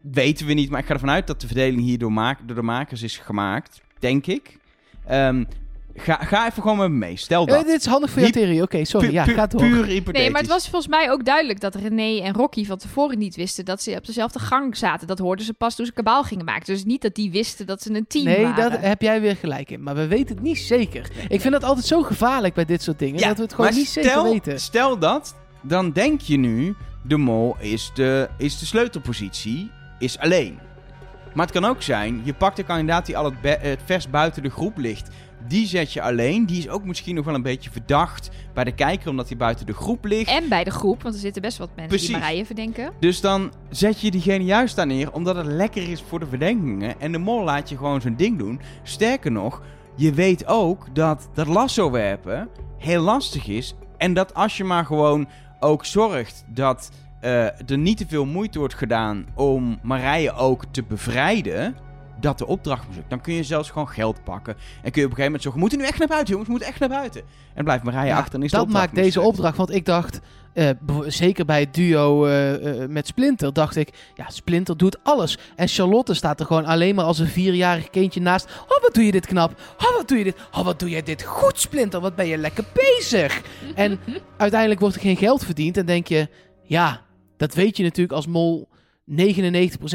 [0.00, 2.56] Weten we niet, maar ik ga ervan uit dat de verdeling hier door, maak- door
[2.56, 3.80] de makers is gemaakt.
[3.98, 4.58] Denk ik.
[5.06, 5.44] Ehm,
[6.00, 7.16] ga, ga even gewoon met me mee.
[7.16, 7.66] Stel dat.
[7.66, 8.62] dit is handig voor jouw theorie.
[8.62, 9.06] Oké, sorry.
[9.06, 9.60] Pu- Ja, pu- ga door.
[9.60, 10.12] Puur hypothetisch.
[10.20, 13.36] Nee, maar het was volgens mij ook duidelijk dat René en Rocky van tevoren niet
[13.36, 15.06] wisten dat ze op dezelfde gang zaten.
[15.06, 16.64] Dat hoorden ze pas toen ze kabaal gingen maken.
[16.74, 18.70] Dus niet dat die wisten dat ze een team Nee, waren.
[18.70, 19.82] daar heb jij weer gelijk in.
[19.82, 21.10] Maar we weten het niet zeker.
[21.28, 23.20] Ik vind dat altijd zo gevaarlijk bij dit soort dingen.
[23.20, 24.60] Ja, dat we het gewoon maar niet stel, zeker weten.
[24.60, 30.58] Stel dat, dan denk je nu, de mol is de, is de sleutelpositie, is alleen.
[31.34, 34.10] Maar het kan ook zijn, je pakt de kandidaat die al het, be- het vers
[34.10, 35.08] buiten de groep ligt.
[35.46, 36.46] Die zet je alleen.
[36.46, 39.66] Die is ook misschien nog wel een beetje verdacht bij de kijker, omdat hij buiten
[39.66, 40.30] de groep ligt.
[40.30, 42.08] En bij de groep, want er zitten best wat mensen Precies.
[42.08, 42.92] die Marije verdenken.
[43.00, 47.00] Dus dan zet je diegene juist daar neer, omdat het lekker is voor de verdenkingen.
[47.00, 48.60] En de mol laat je gewoon zijn ding doen.
[48.82, 49.62] Sterker nog,
[49.96, 52.48] je weet ook dat dat lasso werpen
[52.78, 53.74] heel lastig is.
[53.96, 55.28] En dat als je maar gewoon
[55.60, 60.82] ook zorgt dat eh, er niet te veel moeite wordt gedaan om Marije ook te
[60.82, 61.76] bevrijden.
[62.20, 63.10] Dat de opdracht mislukt.
[63.10, 64.54] Dan kun je zelfs gewoon geld pakken.
[64.54, 66.46] En kun je op een gegeven moment zeggen: We moeten nu echt naar buiten, jongens.
[66.46, 67.22] We moeten echt naar buiten.
[67.54, 68.34] En blijft Marije Ja, achter.
[68.34, 69.56] En is dat maakt deze opdracht.
[69.56, 70.20] Want ik dacht,
[70.58, 70.70] eh,
[71.06, 75.38] zeker bij het duo eh, eh, met Splinter, dacht ik, ja, Splinter doet alles.
[75.56, 78.48] En Charlotte staat er gewoon alleen maar als een vierjarig kindje naast.
[78.68, 79.60] Oh, wat doe je dit knap.
[79.78, 80.36] Oh, wat doe je dit.
[80.52, 82.00] Oh, wat doe je dit goed, Splinter.
[82.00, 83.42] Wat ben je lekker bezig.
[83.74, 83.98] en
[84.36, 85.76] uiteindelijk wordt er geen geld verdiend.
[85.76, 86.28] En denk je,
[86.62, 87.00] ja,
[87.36, 88.68] dat weet je natuurlijk als mol
[89.10, 89.14] 99%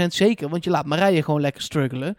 [0.07, 0.49] zeker.
[0.49, 2.17] Want je laat Marije gewoon lekker struggelen.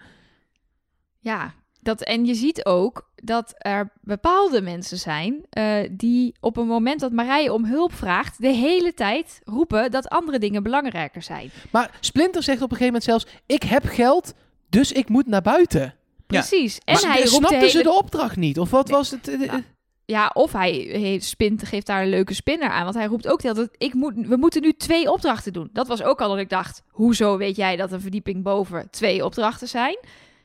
[1.19, 6.67] Ja, dat, en je ziet ook dat er bepaalde mensen zijn eh, die op een
[6.67, 11.51] moment dat Marije om hulp vraagt, de hele tijd roepen dat andere dingen belangrijker zijn.
[11.71, 14.35] Maar Splinter zegt op een gegeven moment zelfs, ik heb geld,
[14.69, 15.95] dus ik moet naar buiten.
[16.27, 16.79] Precies.
[16.85, 17.69] En Maar hij hele...
[17.69, 18.59] ze de opdracht niet?
[18.59, 18.97] Of wat Nee.
[18.97, 19.29] was het?
[19.29, 19.63] eh, eh, Ja.
[20.07, 22.85] Ja, of hij spint, geeft daar een leuke spinner aan.
[22.85, 25.71] Want hij roept ook tijd, ik moet, we moeten nu twee opdrachten doen.
[25.73, 29.25] Dat was ook al dat ik dacht, hoezo weet jij dat een verdieping boven twee
[29.25, 29.99] opdrachten zijn?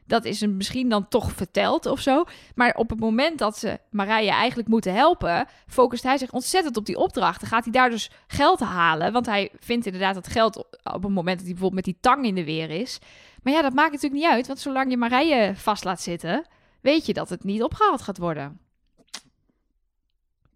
[0.06, 2.24] Dat is hem misschien dan toch verteld of zo.
[2.56, 6.86] Maar op het moment dat ze Marije eigenlijk moeten helpen, focust hij zich ontzettend op
[6.86, 7.48] die opdrachten.
[7.48, 9.12] Gaat hij daar dus geld halen?
[9.12, 12.26] Want hij vindt inderdaad dat geld op het moment dat hij bijvoorbeeld met die tang
[12.26, 13.00] in de weer is.
[13.43, 14.48] Maar ja, dat maakt natuurlijk niet uit.
[14.48, 16.45] Want zolang je Marije vast laat zitten,
[16.82, 18.60] weet je dat het niet opgehaald gaat worden.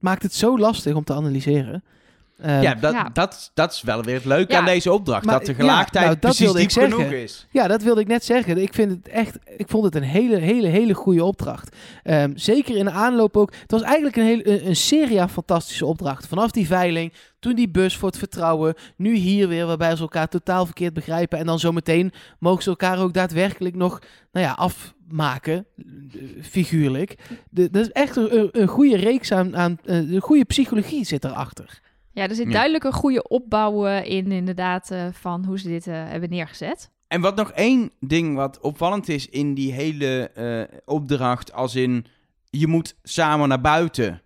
[0.04, 1.84] Maakt het zo lastig om te analyseren.
[2.42, 3.10] Ehm, Ja, dat, Ja.
[3.14, 4.60] Dat, dat is wel weer het leuke Ja.
[4.60, 5.26] aan deze opdracht.
[5.26, 7.48] Maar- dat tegelijkertijd ja, nou, dat precies diep ik genoeg is.
[7.52, 8.58] Ja, dat wilde ik net zeggen.
[8.58, 11.76] Ik vind het echt, ik vond het een hele, hele, hele goede opdracht.
[12.04, 13.54] Ehm, zeker in de aanloop ook.
[13.62, 16.30] Het was eigenlijk een, hele, een, een serie aan fantastische opdrachten.
[16.30, 20.28] Vanaf die veiling, toen die bus voor het vertrouwen, nu hier weer, waarbij ze elkaar
[20.28, 21.38] totaal verkeerd begrijpen.
[21.40, 24.00] En dan zometeen mogen ze elkaar ook daadwerkelijk nog,
[24.32, 27.16] nou ja, afmaken, eh, figuurlijk.
[27.50, 31.06] De, dat is echt een, een- een goede reeks aan, aan eh, een goede psychologie
[31.06, 31.82] zit erachter.
[32.14, 35.94] Ja, er zit duidelijk een goede opbouw in, inderdaad, eh, van hoe ze dit eh,
[35.94, 36.90] hebben neergezet.
[37.08, 42.06] En wat nog één ding wat opvallend is in die hele eh, opdracht, als in
[42.50, 44.22] je moet samen naar buiten.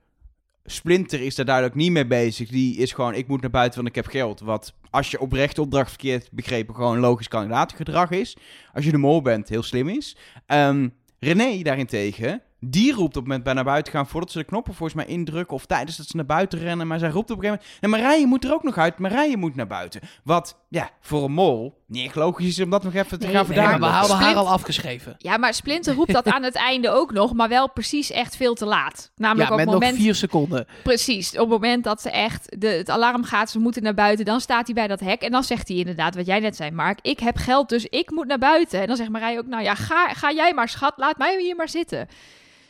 [0.65, 2.49] Splinter is daar duidelijk niet mee bezig.
[2.49, 4.39] Die is gewoon, ik moet naar buiten, want ik heb geld.
[4.39, 8.37] Wat, als je oprecht opdracht verkeerd begrepen, gewoon logisch kandidatengedrag is.
[8.73, 10.17] Als je de mol bent, heel slim is.
[10.45, 14.43] Ehm, René daarentegen, die roept op het moment bij naar buiten gaan voordat ze de
[14.43, 16.87] knoppen volgens mij indrukken of tijdens dat ze naar buiten rennen.
[16.87, 19.37] Maar zij roept op een gegeven moment, en Marije moet er ook nog uit, Marije
[19.37, 20.01] moet naar buiten.
[20.23, 23.35] Wat, ja, voor een mol niet echt logisch is om dat nog even te Nee,
[23.35, 25.15] gaan nee, Nee, maar we hadden haar al afgeschreven.
[25.17, 28.53] Ja, maar Splinter roept dat aan het einde ook nog, maar wel precies echt veel
[28.53, 29.11] te laat.
[29.15, 29.93] Namelijk Ja, op met het moment...
[29.93, 30.67] nog vier seconden.
[30.83, 34.25] Precies, op het moment dat ze echt de, het alarm gaat, ze moeten naar buiten,
[34.25, 36.71] dan staat hij bij dat hek en dan zegt hij inderdaad wat jij net zei,
[36.71, 38.81] Mark, ik heb geld, dus ik moet naar buiten.
[38.81, 41.55] En dan zegt Marij ook, nou ja, ga, ga jij maar schat, laat mij hier
[41.55, 42.07] maar zitten.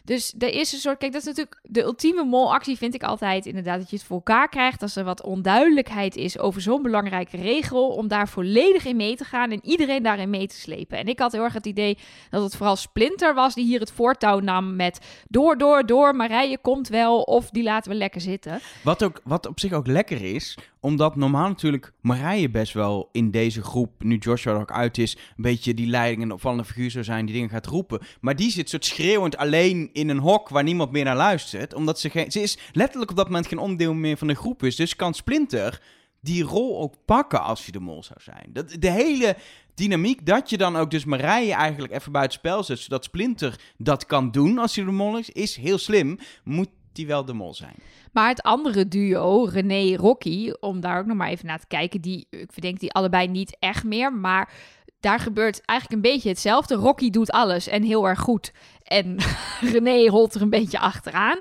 [0.08, 3.46] Dus er is een soort, kijk, dat is natuurlijk de ultieme molactie vind ik altijd
[3.46, 7.38] inderdaad dat je het voor elkaar krijgt als er wat onduidelijkheid is over zo'n belangrijke
[7.38, 10.98] regel, om daar volledig in mee te gaan en iedereen daarin mee te slepen.
[10.98, 11.98] En ik had heel erg het idee
[12.30, 16.58] dat het vooral Splinter was die hier het voortouw nam met door, door, door, Marije
[16.58, 18.60] komt wel of die laten we lekker zitten.
[18.84, 23.32] Wat, ook, wat op zich ook lekker is, omdat normaal natuurlijk Marije best wel in
[23.32, 26.91] deze groep, nu Joshua er ook uit is, een beetje die leiding en opvallende figuur
[26.91, 28.00] zou zijn die dingen gaat roepen.
[28.21, 31.73] Maar die zit soort schreeuwend alleen in een hok waar niemand meer naar luistert.
[31.73, 34.63] Omdat ze geen, ze is letterlijk op dat moment geen onderdeel meer van de groep
[34.63, 34.76] is.
[34.76, 35.82] Dus kan Splinter
[36.21, 38.50] die rol ook pakken als hij de mol zou zijn.
[38.54, 39.36] Dat, de hele
[39.76, 44.06] dynamiek dat je dan ook dus Marije eigenlijk even buiten spel zet, zodat Splinter dat
[44.06, 46.19] kan doen als hij de mol is, is heel slim.
[46.43, 47.76] Moet die wel de mol zijn.
[48.12, 52.02] Maar het andere duo, René Rocky, om daar ook nog maar even naar te kijken,
[52.02, 54.54] die, ik verdenk die allebei niet echt meer, maar
[55.00, 56.76] daar gebeurt eigenlijk een beetje hetzelfde.
[56.76, 58.52] Rocky doet alles en heel erg goed.
[58.84, 59.18] En
[59.74, 61.38] René holt er een beetje achteraan.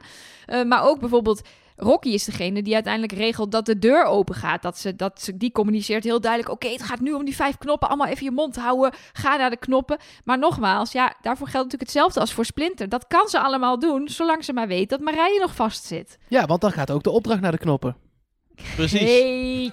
[0.46, 4.62] Eh, maar ook bijvoorbeeld, Rocky is degene die uiteindelijk regelt dat de deur open gaat.
[4.62, 7.58] Dat ze, dat ze, die communiceert heel duidelijk, oké, het gaat nu om die vijf
[7.58, 7.88] knoppen.
[7.88, 9.98] Allemaal even je mond houden, ga naar de knoppen.
[10.24, 12.88] Maar nogmaals, ja, daarvoor geldt natuurlijk hetzelfde als voor Splinter.
[12.88, 16.18] Dat kan ze allemaal doen, zolang ze maar weet dat Marije nog vast zit.
[16.28, 17.96] Ja, want dan gaat ook de opdracht naar de knoppen.
[18.76, 19.00] Precies.
[19.00, 19.70] Hey.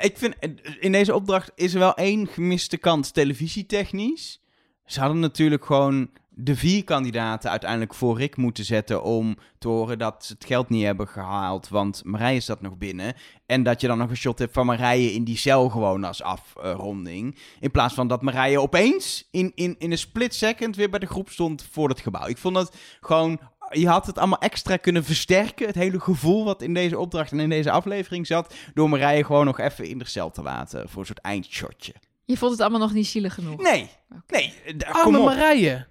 [0.00, 0.34] Ik vind,
[0.80, 4.40] in deze opdracht is er wel één gemiste kant televisietechnisch.
[4.86, 9.98] Ze hadden natuurlijk gewoon de vier kandidaten uiteindelijk voor Rick moeten zetten om te horen
[9.98, 13.14] dat ze het geld niet hebben gehaald, want Marije zat nog binnen.
[13.46, 16.22] En dat je dan nog een shot hebt van Marije in die cel gewoon als
[16.22, 17.38] afronding.
[17.60, 21.06] In plaats van dat Marije opeens in, in, in een split second weer bij de
[21.06, 22.26] groep stond voor het gebouw.
[22.26, 23.40] Ik vond dat gewoon...
[23.70, 25.66] Je had het allemaal extra kunnen versterken.
[25.66, 28.54] Het hele gevoel wat in deze opdracht en in deze aflevering zat.
[28.74, 30.88] Door Marije gewoon nog even in de cel te laten.
[30.88, 31.94] Voor een soort eindshotje.
[32.24, 33.62] Je vond het allemaal nog niet zielig genoeg.
[33.62, 33.88] Nee,
[34.26, 34.54] nee.
[34.66, 35.24] eh, d- Kom op.
[35.24, 35.86] Marije.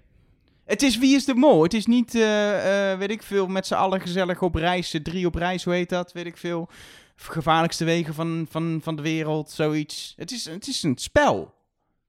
[0.64, 1.62] Het is Wie is de Mol.
[1.62, 4.94] Het is niet, eh, eh, weet ik veel, met z'n allen gezellig op reis.
[4.94, 6.12] eh, Drie op reis, hoe heet dat?
[6.12, 6.68] Weet ik veel.
[7.16, 10.12] Gevaarlijkste wegen van, van, van de wereld, zoiets.
[10.16, 11.54] Het is, het is een spel.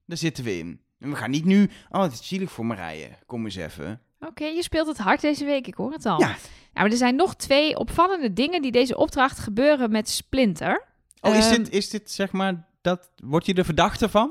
[0.06, 0.80] Daar zitten we in.
[0.98, 1.70] En we gaan niet nu...
[1.90, 3.08] Oh, het is zielig voor Marije.
[3.26, 4.00] Kom eens even.
[4.20, 6.18] Oké, je speelt het hard deze week, ik hoor het al.
[6.20, 6.26] Ja.
[6.26, 6.36] Nou,
[6.72, 10.84] maar er zijn nog twee opvallende dingen die deze opdracht gebeuren met Splinter.
[11.20, 12.64] Oh, is, Ehm, dit, is dit zeg maar...
[12.84, 14.30] Dat, word je de verdachte van?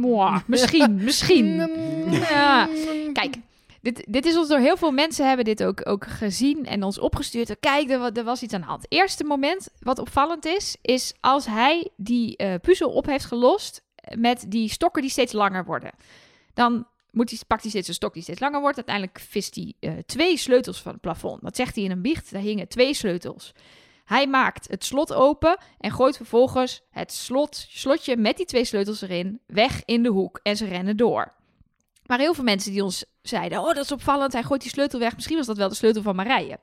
[0.00, 1.46] Mwah, misschien, misschien.
[2.30, 2.68] Ja.
[3.12, 3.36] Kijk,
[3.80, 6.98] dit, dit is ons door heel veel mensen hebben dit ook, ook gezien en ons
[6.98, 7.56] opgestuurd.
[7.60, 8.82] Kijk, er, er was iets aan de hand.
[8.82, 13.82] Het eerste moment wat opvallend is, is als hij die eh, puzzel op heeft gelost
[14.18, 15.90] met die stokken die steeds langer worden.
[16.54, 18.76] Dan moet hij, pakt hij steeds een stok die steeds langer wordt.
[18.76, 21.42] Uiteindelijk vist hij eh, twee sleutels van het plafond.
[21.42, 22.32] Dat zegt hij in een biecht.
[22.32, 23.52] Daar hingen twee sleutels.
[24.06, 29.00] Hij maakt het slot open en gooit vervolgens het slot, slotje met die twee sleutels
[29.00, 30.40] erin weg in de hoek.
[30.42, 31.34] En ze rennen door.
[32.06, 34.32] Maar heel veel mensen die ons zeiden: Oh, dat is opvallend.
[34.32, 35.14] Hij gooit die sleutel weg.
[35.14, 36.58] Misschien was dat wel de sleutel van Marije.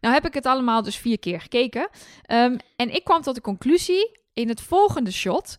[0.00, 1.88] Nou heb ik het allemaal dus vier keer gekeken.
[2.22, 5.56] Ehm, en ik kwam tot de conclusie: in het volgende shot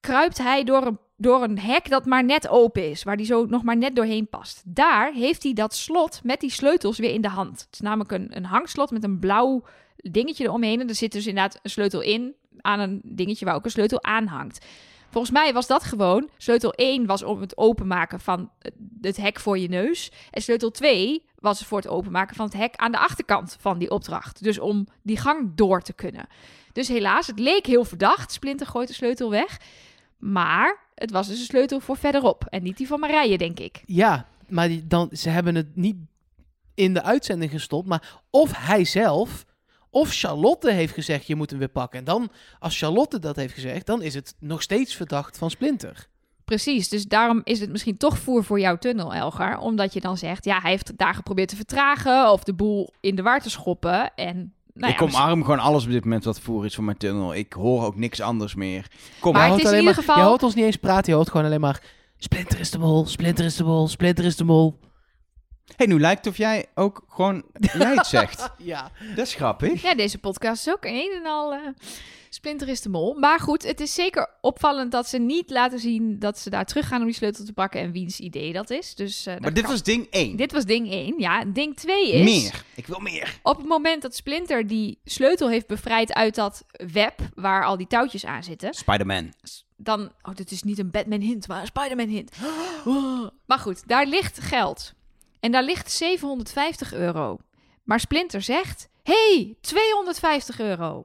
[0.00, 3.46] kruipt hij door een, door een hek dat maar net open is, waar hij zo
[3.46, 4.62] nog maar net doorheen past.
[4.64, 7.60] Daar heeft hij dat slot met die sleutels weer in de hand.
[7.60, 9.64] Het is namelijk een, een hangslot met een blauw
[10.10, 10.80] dingetje eromheen.
[10.80, 14.02] En er zit dus inderdaad een sleutel in aan een dingetje waar ook een sleutel
[14.02, 14.66] aan hangt.
[15.10, 16.28] Volgens mij was dat gewoon.
[16.36, 18.50] Sleutel 1 was om het openmaken van
[19.00, 20.10] het- hek voor je neus.
[20.30, 23.90] En sleutel 2 was voor het openmaken van het hek aan de achterkant van die
[23.90, 24.42] opdracht.
[24.42, 26.26] Dus om die gang door te kunnen.
[26.72, 28.32] Dus helaas, het leek heel verdacht.
[28.32, 29.60] Splinter gooit de sleutel weg.
[30.18, 32.44] Maar het was dus een sleutel voor verderop.
[32.50, 33.82] En niet die van Marije, denk ik.
[33.86, 35.96] Ja, maar die, dan, ze hebben het niet
[36.74, 37.88] in de uitzending gestopt.
[37.88, 39.44] Maar of hij zelf,
[40.00, 41.98] of Charlotte heeft gezegd, je moet hem weer pakken.
[41.98, 42.28] En dan,
[42.58, 46.06] als Charlotte dat heeft gezegd, dan is het nog steeds verdacht van Splinter.
[46.44, 49.58] Precies, dus daarom is het misschien toch voer voor jouw tunnel, Elgar.
[49.58, 53.14] Omdat je dan zegt, ja, hij heeft daar geprobeerd te vertragen of de boel in
[53.14, 54.14] de war te schoppen.
[54.14, 54.34] En
[54.74, 56.96] Nou ik ja, misschien- omarm gewoon alles op dit moment wat voor is voor mijn
[56.96, 57.34] tunnel.
[57.34, 58.86] Ik hoor ook niks anders meer.
[59.20, 60.76] Kom Maar Je het is in alleen ieder maar- geval- Je hoort ons niet eens
[60.76, 61.82] praten, je hoort gewoon alleen maar...
[62.18, 64.78] Splinter is de mol, Splinter is de mol, Splinter is de mol.
[65.76, 68.48] Hey, nu lijkt het of jij ook gewoon het zegt.
[68.58, 68.90] Ja.
[69.14, 69.82] Dat is grappig.
[69.82, 71.52] Ja, deze podcast is ook een en al...
[71.52, 71.60] eh,
[72.30, 73.14] Splinter is de mol.
[73.14, 77.00] Maar goed, het is zeker opvallend dat ze niet laten zien dat ze daar teruggaan
[77.00, 78.94] om die sleutel te pakken en wiens idee dat is.
[78.94, 79.72] Dus, eh, dat Maar dit kan.
[79.72, 80.36] was ding 1.
[80.36, 81.14] dit was ding 1.
[81.18, 82.24] Ja, ding 2 is...
[82.42, 82.64] Meer.
[82.74, 83.38] Ik wil meer.
[83.42, 87.86] Op het moment dat Splinter die sleutel heeft bevrijd uit dat web waar al die
[87.86, 89.32] touwtjes aan zitten, Spider-Man.
[89.76, 90.12] dan...
[90.22, 92.32] Oh, dit is niet een Batman hint, maar een Spider-Man hint.
[92.86, 93.26] Oh.
[93.46, 94.94] Maar goed, daar ligt geld.
[95.40, 97.38] En daar ligt 750 euro.
[97.84, 101.04] Maar Splinter zegt, hey, 250 euro.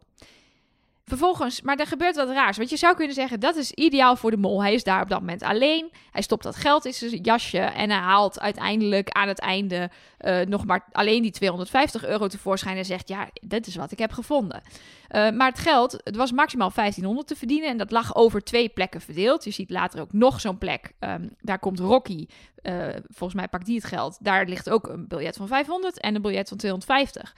[1.18, 2.58] Vervolgens, maar er gebeurt wat raars.
[2.58, 4.62] Want je zou kunnen zeggen, dat is ideaal voor de mol.
[4.62, 5.92] Hij is daar op dat moment alleen.
[6.12, 7.58] Hij stopt dat geld in zijn jasje.
[7.60, 12.78] En hij haalt uiteindelijk aan het einde eh, nog maar alleen die 250 euro tevoorschijn.
[12.78, 14.62] En zegt, ja, dit is wat ik heb gevonden.
[15.08, 17.70] Eh, maar het geld, het was maximaal 1500 te verdienen.
[17.70, 19.44] En dat lag over twee plekken verdeeld.
[19.44, 20.92] Je ziet later ook nog zo'n plek.
[21.00, 22.26] Ehm, daar komt Rocky.
[22.62, 24.18] eh, volgens mij pakt die het geld.
[24.22, 27.36] Daar ligt ook een biljet van 500 en een biljet van 250.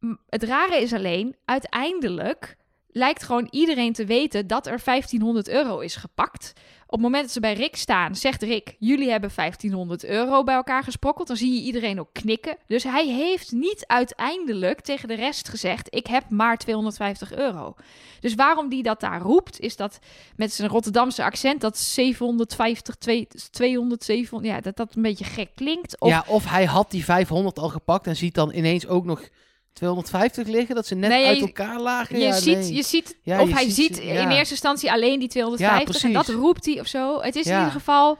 [0.00, 2.56] M- Het rare is alleen, uiteindelijk
[2.92, 6.52] lijkt gewoon iedereen te weten dat er 1500 euro is gepakt.
[6.90, 10.54] Op het moment dat ze bij Rick staan, zegt Rick: Jullie hebben 1500 euro bij
[10.54, 11.28] elkaar gesprokkeld.
[11.28, 12.56] Dan zie je iedereen ook knikken.
[12.66, 17.74] Dus hij heeft niet uiteindelijk tegen de rest gezegd: Ik heb maar 250 euro.
[18.20, 19.98] Dus waarom die dat daar roept, is dat
[20.36, 22.96] met zijn Rotterdamse accent dat 750,
[23.50, 26.00] 200, 700, ja, dat dat een beetje gek klinkt.
[26.00, 29.28] Of ja, of hij had die 500 al gepakt en ziet dan ineens ook nog
[29.72, 32.18] 250 liggen, dat ze net Nee, uit elkaar lagen.
[32.18, 32.72] Je, ja, ziet, nee.
[32.74, 36.28] je ziet, Ja, of je hij ziet in eerste instantie alleen die 250 en dat
[36.28, 37.20] roept hij of zo.
[37.20, 38.18] Het is in ieder geval,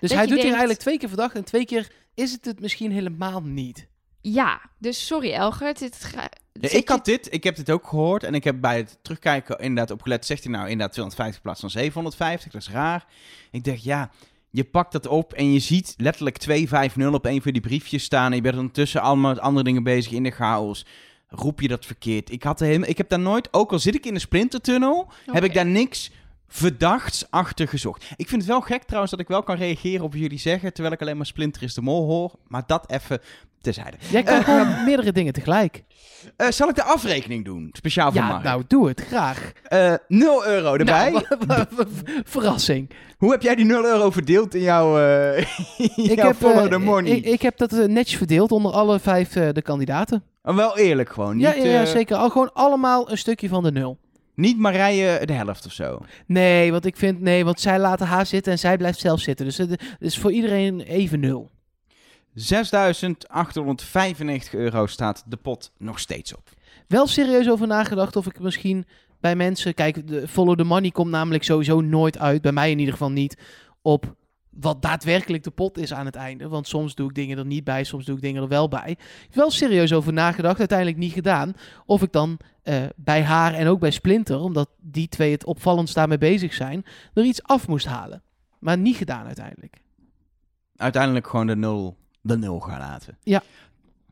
[0.00, 2.60] dus hij doet hier denkt- eigenlijk twee keer verdacht en twee keer is het het
[2.60, 3.86] misschien helemaal niet.
[4.20, 4.60] ja.
[4.78, 6.28] Dus sorry Elger, dit ga-
[6.60, 9.58] Ja, ik had dit, ik heb dit ook gehoord en ik heb bij het terugkijken
[9.58, 10.26] inderdaad opgelet.
[10.26, 12.52] Zegt hij nou inderdaad 250 in plaats van 750?
[12.52, 13.06] Dat is raar.
[13.50, 14.10] Ik dacht, ja,
[14.50, 18.30] je pakt dat op en je ziet letterlijk 250 op een van die briefjes staan.
[18.30, 20.86] En je bent ondertussen allemaal met andere dingen bezig in de chaos.
[21.28, 22.30] Roep je dat verkeerd?
[22.30, 25.44] Ik, had helemaal, ik heb daar nooit, ook al zit ik in de splintertunnel, heb
[25.44, 26.10] ik daar niks
[26.48, 28.10] verdachts achter gezocht.
[28.16, 30.72] Ik vind het wel gek trouwens dat ik wel kan reageren op wat jullie zeggen,
[30.72, 32.34] terwijl ik alleen maar Splinter is de mol hoor.
[32.46, 33.20] Maar dat even
[33.60, 33.96] terzijde.
[34.10, 35.84] Jij kan gewoon meerdere dingen tegelijk.
[36.36, 37.68] Eh, zal ik de afrekening doen?
[37.72, 38.42] Speciaal voor Ja, Mark.
[38.42, 39.52] nou doe het, graag.
[39.62, 41.10] Eh 0 euro erbij.
[41.46, 41.64] Nou,
[42.24, 42.90] verrassing.
[43.18, 45.38] Hoe heb jij die 0 euro verdeeld in jouw, eh
[45.78, 47.10] in Ik jouw heb, follow eh, the money?
[47.12, 50.22] ik, ik heb dat eh, netjes verdeeld onder alle vijf eh, de kandidaten.
[50.42, 51.36] Oh, wel eerlijk gewoon.
[51.36, 52.16] Niet, ja, ja, ja, eh, zeker.
[52.16, 53.98] Al gewoon allemaal een stukje van de nul.
[54.34, 55.98] niet Marije de helft of zo.
[56.26, 59.46] Nee, want ik vind, nee, want zij laten haar zitten en zij blijft zelf zitten.
[59.46, 61.50] Dus het is voor iedereen even nul.
[62.34, 62.40] 6.895
[64.50, 66.50] euro staat de pot nog steeds op.
[66.86, 68.86] Wel serieus over nagedacht of ik misschien
[69.20, 69.74] bij mensen...
[69.74, 72.42] Kijk, de follow the money komt namelijk sowieso nooit uit.
[72.42, 73.38] Bij mij in ieder geval niet.
[73.82, 74.16] Op
[74.50, 76.48] wat daadwerkelijk de pot is aan het einde.
[76.48, 78.96] Want soms doe ik dingen er niet bij, soms doe ik dingen er wel bij.
[79.32, 81.52] Wel serieus over nagedacht, uiteindelijk niet gedaan.
[81.86, 85.94] Of ik dan eh, bij haar en ook bij Splinter, omdat die twee het opvallendst
[85.94, 88.22] daarmee bezig zijn, er iets af moest halen.
[88.58, 89.76] Maar niet gedaan uiteindelijk.
[90.76, 91.96] Uiteindelijk gewoon de nul,
[92.28, 93.16] de nul gaan laten.
[93.22, 93.42] Ja.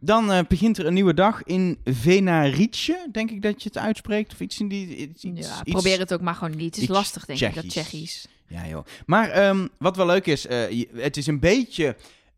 [0.01, 4.33] Dan eh, begint er een nieuwe dag in Venarice, denk ik dat je het uitspreekt.
[4.33, 4.97] Of iets in die...
[4.97, 6.75] Iets, ja, iets- probeer het ook maar gewoon niet.
[6.75, 8.27] Het is lastig denk ik, dat Tsjechisch.
[8.49, 8.85] Ja, joh.
[9.07, 11.97] Maar ehm, wat wel leuk is, eh, het is een beetje.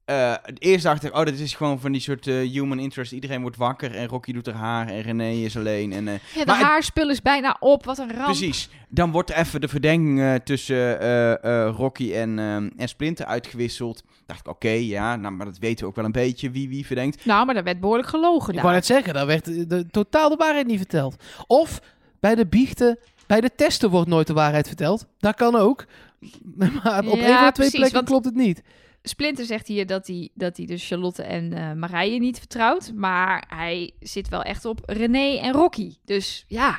[0.09, 3.13] Eh eerst dacht ik, oh, dit is gewoon van die soort eh, human interest.
[3.13, 5.93] Iedereen wordt wakker en Rocky doet haar haar en René is alleen.
[5.93, 7.85] En, eh, Ja, de haarspul is bijna op.
[7.85, 8.25] Wat een ramp.
[8.25, 8.69] precies.
[8.89, 11.33] Dan wordt even de verdenking eh, tussen eh,
[11.67, 14.03] eh, Rocky en, ehm, en Splinter uitgewisseld.
[14.27, 16.87] Dacht ik, oké, ja, nou, maar dat weten we ook wel een beetje wie wie
[16.87, 17.25] verdenkt.
[17.25, 18.63] Nou, maar daar werd behoorlijk gelogen Ik daar.
[18.63, 21.17] wou net zeggen, daar werd de, de- totaal de waarheid niet verteld.
[21.47, 21.81] Of
[22.21, 25.07] bij de biechten, bij de testen wordt nooit de waarheid verteld.
[25.19, 25.85] Dat kan ook.
[26.57, 28.63] Maar op Ja, een van de twee precies, plekken want- klopt het niet.
[29.09, 32.93] Splinter zegt hier dat hij, dat hij dus Charlotte en eh Marije niet vertrouwt.
[32.95, 35.95] Maar hij zit wel echt op René en Rocky.
[36.05, 36.77] Dus ja,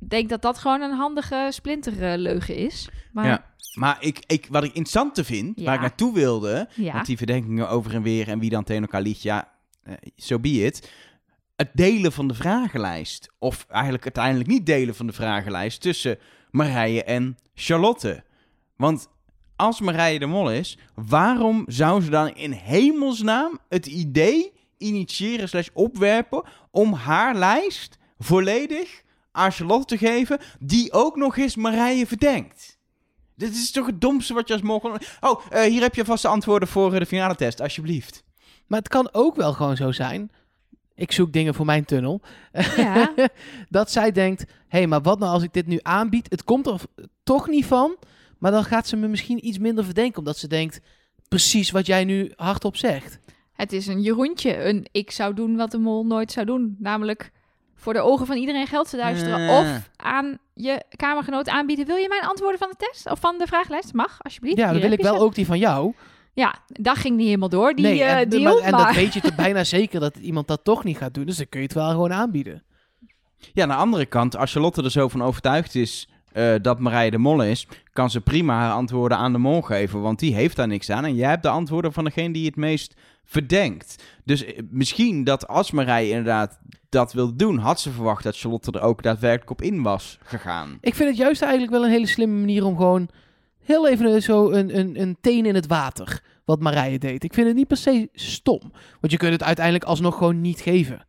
[0.00, 2.88] ik denk dat dat gewoon een handige Splinter-leugen is.
[3.12, 3.52] Maar ja.
[3.74, 6.92] Maar ik, ik, wat ik interessant vind, waar ik naartoe wilde, ja.
[6.92, 9.52] Want die verdenkingen over en weer en wie dan tegen elkaar liegt, ja,
[10.16, 10.92] zo be it.
[11.56, 16.18] Het delen van de vragenlijst, of eigenlijk uiteindelijk niet delen van de vragenlijst, tussen
[16.50, 18.24] Marije en Charlotte.
[18.76, 19.08] Want
[19.56, 25.68] als Marije de Mol is, waarom zou ze dan in hemelsnaam het idee initiëren slash
[25.72, 29.02] opwerpen om haar lijst volledig
[29.32, 32.78] aan Charlotte te geven, die ook nog eens Marije verdenkt?
[33.36, 34.98] Dit is toch het domste wat je als kon...
[35.20, 38.24] Oh, eh, hier heb je vast de antwoorden voor eh, de finale test, alsjeblieft.
[38.66, 40.30] Maar het kan ook wel gewoon zo zijn.
[40.94, 42.20] ik zoek dingen voor mijn tunnel.
[42.76, 43.14] Ja.
[43.68, 46.30] dat zij denkt, hé, hey, maar wat nou als ik dit nu aanbied?
[46.30, 46.80] Het komt er
[47.22, 47.96] toch niet van,
[48.44, 50.80] maar dan gaat ze me misschien iets minder verdenken, omdat ze denkt,
[51.28, 53.18] precies wat jij nu hardop zegt.
[53.52, 54.64] Het is een Jeroentje.
[54.64, 56.76] Een ik zou doen wat de mol nooit zou doen.
[56.78, 57.30] Namelijk
[57.74, 59.48] voor de ogen van iedereen geld te duisteren.
[59.58, 61.86] Of aan je kamergenoot aanbieden.
[61.86, 63.10] Wil je mijn antwoorden van de test?
[63.10, 63.92] Of van de vragenlijst?
[63.92, 64.56] Mag, alsjeblieft.
[64.56, 65.94] Ja, dan wil ik wel ook die van jou.
[66.32, 68.42] Ja, dat ging niet helemaal door, die nee, eh, en, deal.
[68.42, 71.14] maar- en maar- dat weet je toch bijna zeker dat iemand dat toch niet gaat
[71.14, 71.26] doen.
[71.26, 72.62] Dus dan kun je het wel gewoon aanbieden.
[73.52, 77.10] Ja, aan de andere kant, als Charlotte er zo van overtuigd is eh, dat Marije
[77.10, 80.56] de mol is, kan ze prima haar antwoorden aan de mol geven, want die heeft
[80.56, 81.04] daar niks aan.
[81.04, 84.02] En jij hebt de antwoorden van degene die het meest verdenkt.
[84.24, 86.58] Dus eh, misschien dat als Marije inderdaad
[86.88, 90.78] dat wilde doen, had ze verwacht dat Charlotte er ook daadwerkelijk op in was gegaan.
[90.80, 93.08] Ik vind het juist eigenlijk wel een hele slimme manier om gewoon
[93.64, 96.22] heel even zo een, een, een teen in het water.
[96.44, 97.24] Wat Marije deed.
[97.24, 98.60] Ik vind het niet per se stom.
[99.00, 101.06] Want je kunt het uiteindelijk alsnog gewoon niet geven.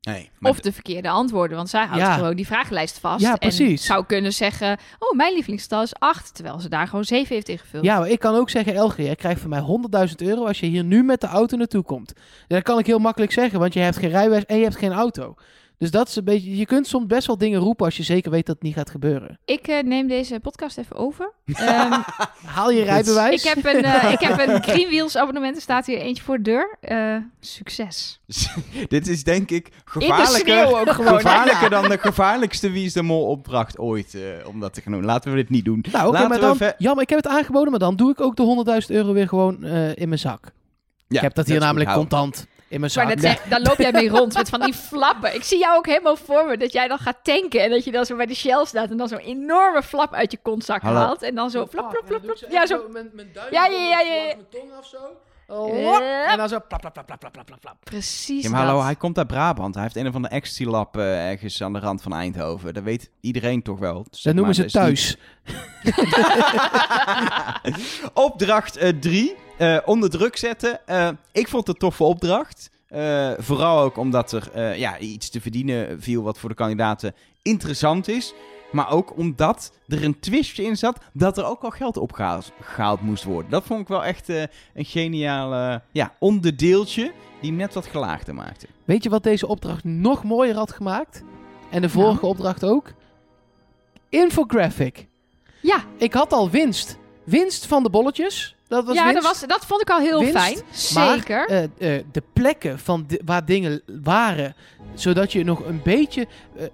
[0.00, 2.14] Nee, Of de verkeerde antwoorden, want zij houdt Ja.
[2.14, 3.22] gewoon die vragenlijst vast.
[3.22, 6.34] Ja, En zou kunnen zeggen, oh, mijn lievelingsgetal is 8.
[6.34, 7.84] Terwijl ze daar gewoon 7 heeft ingevuld.
[7.84, 9.60] Ja, maar ik kan ook zeggen, Elge, jij krijgt van mij
[10.08, 12.12] 100.000 euro als je hier nu met de auto naartoe komt.
[12.48, 14.92] Dat kan ik heel makkelijk zeggen, want je hebt geen rijbewijs en je hebt geen
[14.92, 15.34] auto.
[15.80, 18.30] Dus dat is een beetje, je kunt soms best wel dingen roepen als je zeker
[18.30, 19.38] weet dat het niet gaat gebeuren.
[19.44, 21.32] Ik eh, neem deze podcast even over.
[21.54, 21.92] Ehm,
[22.44, 23.42] Haal je rijbewijs.
[23.44, 25.56] ik, heb een, eh, ik heb een Greenwheels abonnement.
[25.56, 26.76] Er staat hier eentje voor de deur.
[26.80, 28.20] Eh, succes.
[28.88, 31.14] dit is denk ik gevaarlijker, ook gewoon.
[31.14, 34.92] gevaarlijker dan de gevaarlijkste Wie is de Mol opdracht ooit, eh, om dat te gaan
[34.92, 35.04] doen.
[35.04, 35.84] Laten we dit niet doen.
[35.92, 38.10] nou, oké, Laten maar we dan, ver- jammer, ik heb het aangeboden, maar dan doe
[38.10, 38.42] ik ook de
[38.82, 40.52] 100.000 euro weer gewoon eh, in mijn zak.
[41.08, 43.20] Ja, ik heb dat hier namelijk contant in mijn Maar zak.
[43.20, 45.34] zeg, dan loop jij mee rond met van die flappen.
[45.34, 47.60] Ik zie jou ook helemaal voor me dat jij dan gaat tanken.
[47.62, 50.30] En dat je dan zo bij de Shell staat en dan zo'n enorme flap uit
[50.30, 50.98] je kontzak Hallo.
[50.98, 51.22] haalt.
[51.22, 52.50] En dan zo flap, flap, flap, flap.
[52.50, 52.88] Ja, zo.
[52.88, 54.22] Mijn, mijn duim Ja, ja, ja, ja, ja.
[54.24, 54.98] mijn tong af zo.
[55.50, 56.30] Eh.
[56.30, 57.76] En dan zo plap, plap, plap, plap, plap, plap, plap.
[57.84, 58.84] Precies Ja, maar hallo, dat.
[58.84, 59.74] hij komt uit Brabant.
[59.74, 62.74] Hij heeft een of andere ecstasy-lab eh, ergens aan de rand van Eindhoven.
[62.74, 64.06] Dat weet iedereen toch wel.
[64.22, 65.16] Dat noemen ze is thuis.
[68.14, 69.34] Opdracht 3.
[69.84, 70.86] onder druk zetten.
[70.86, 72.70] Eh, ik vond het een toffe opdracht.
[72.90, 77.14] Eh, vooral ook omdat er eh, ja, iets te verdienen viel wat voor de kandidaten
[77.42, 78.34] interessant is.
[78.72, 83.00] Maar ook omdat er een twistje in zat dat er ook al geld opgehaald gehaald
[83.00, 83.50] moest worden.
[83.50, 84.42] Dat vond ik wel echt eh,
[84.74, 88.66] een geniaal ja, onderdeeltje die net wat gelaagder maakte.
[88.84, 91.22] Weet je wat deze opdracht nog mooier had gemaakt?
[91.70, 92.92] En de vorige opdracht ook?
[94.08, 95.06] Infographic.
[95.60, 96.98] Ja, Ik had al winst.
[97.24, 98.56] Winst van de bolletjes.
[98.68, 99.22] Dat was ja winst.
[99.22, 100.58] dat, was, dat vond ik al heel Winst, fijn.
[100.94, 101.48] Maar, Zeker.
[101.48, 104.54] eh, eh, de plekken van waar dingen waren,
[104.94, 106.26] zodat je nog een beetje...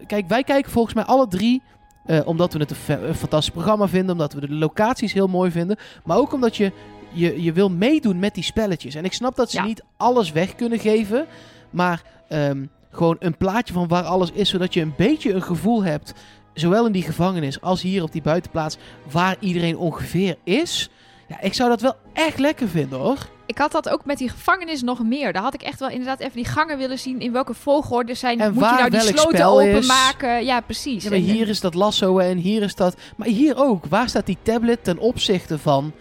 [0.07, 1.62] kijk, wij kijken volgens mij alle drie,
[2.07, 5.26] eh, omdat we het een, fa- een fantastisch programma vinden, omdat we de locaties heel
[5.26, 6.72] mooi vinden, maar ook omdat je,
[7.12, 8.94] je, je wil meedoen met die spelletjes.
[8.94, 9.64] En ik snap dat ze Ja.
[9.64, 11.26] niet alles weg kunnen geven,
[11.70, 15.84] maar ehm, gewoon een plaatje van waar alles is, zodat je een beetje een gevoel
[15.84, 16.12] hebt,
[16.54, 18.76] zowel in die gevangenis als hier op die buitenplaats,
[19.11, 20.90] waar iedereen ongeveer is.
[21.28, 23.18] Ja, ik zou dat wel echt lekker vinden, hoor.
[23.47, 25.32] Ik had dat ook met die gevangenis nog meer.
[25.32, 27.20] Daar had ik echt wel inderdaad even die gangen willen zien.
[27.20, 28.40] In welke volgorde zijn.
[28.40, 30.44] En moet je waar nou die sloten openmaken?
[30.44, 31.03] Ja, precies.
[31.03, 32.97] Ja, maar En- hier is dat lasso en hier is dat.
[33.16, 33.86] Maar hier ook.
[33.86, 35.92] Waar staat die tablet ten opzichte van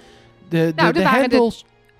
[0.49, 0.93] de, de, Nou,
[1.29, 1.51] de?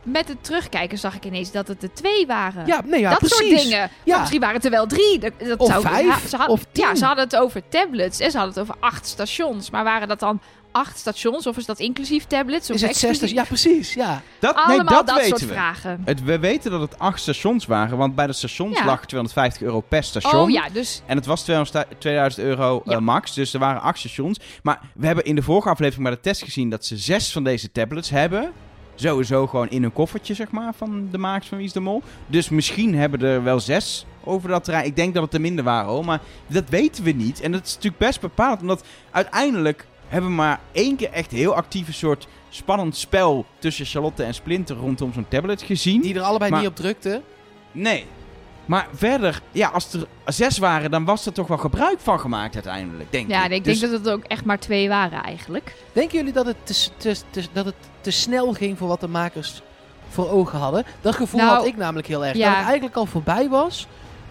[0.03, 2.65] Met het terugkijken zag ik ineens dat het er twee waren.
[2.65, 3.37] Ja, nee, ja, dat precies.
[3.37, 3.89] soort dingen.
[4.03, 4.19] Ja.
[4.19, 5.19] Misschien waren het er wel drie.
[5.19, 6.83] Dat, dat Of zou, vijf, ze had- of tien.
[6.83, 9.69] Ja, ze hadden het over tablets en ze hadden het over acht stations.
[9.69, 10.39] Maar waren dat dan
[10.75, 12.69] acht stations of is dat inclusief tablets?
[12.69, 13.19] Of Is het exclusief?
[13.19, 13.37] 60?
[13.37, 13.93] Ja, precies.
[13.93, 14.21] Ja.
[14.39, 15.47] Dat, Allemaal nee, dat, dat, weten soort we.
[15.47, 16.01] vragen.
[16.05, 18.85] Het, we weten dat het acht stations waren, want bij de stations Ja.
[18.85, 20.41] lag 250 euro per station.
[20.41, 23.99] Oh ja, dus En het was 200 2000 euro eh, max, dus er waren acht
[23.99, 24.39] stations.
[24.63, 27.43] Maar we hebben in de vorige aflevering bij de test gezien dat ze zes van
[27.43, 28.51] deze tablets hebben.
[28.95, 32.03] Sowieso gewoon in een koffertje, zeg maar, van de makers van Wie is de Mol.
[32.27, 34.85] Dus misschien hebben er wel zes over dat terrein.
[34.85, 36.05] Ik denk dat het er minder waren, hoor.
[36.05, 37.41] Maar dat weten we niet.
[37.41, 41.55] En dat is natuurlijk best bepalend, omdat uiteindelijk hebben we maar één keer echt heel
[41.55, 46.01] actief een soort spannend spel tussen Charlotte en Splinter rondom zo'n tablet gezien.
[46.01, 47.21] Die er allebei Maar- niet op drukte.
[47.71, 48.05] Nee.
[48.65, 52.53] Maar verder, ja, als er zes waren, dan was er toch wel gebruik van gemaakt
[52.53, 53.51] uiteindelijk, denk ja, ik.
[53.51, 55.75] ik Dus- denk dat het ook echt maar twee waren eigenlijk.
[55.93, 58.99] Denken jullie dat het te, s- te, te- dat het te snel ging voor wat
[58.99, 59.61] de makers
[60.09, 60.85] voor ogen hadden?
[61.01, 62.37] Dat gevoel Nou, had ik namelijk heel erg.
[62.37, 62.47] ja.
[62.47, 63.87] Dat het eigenlijk al voorbij was.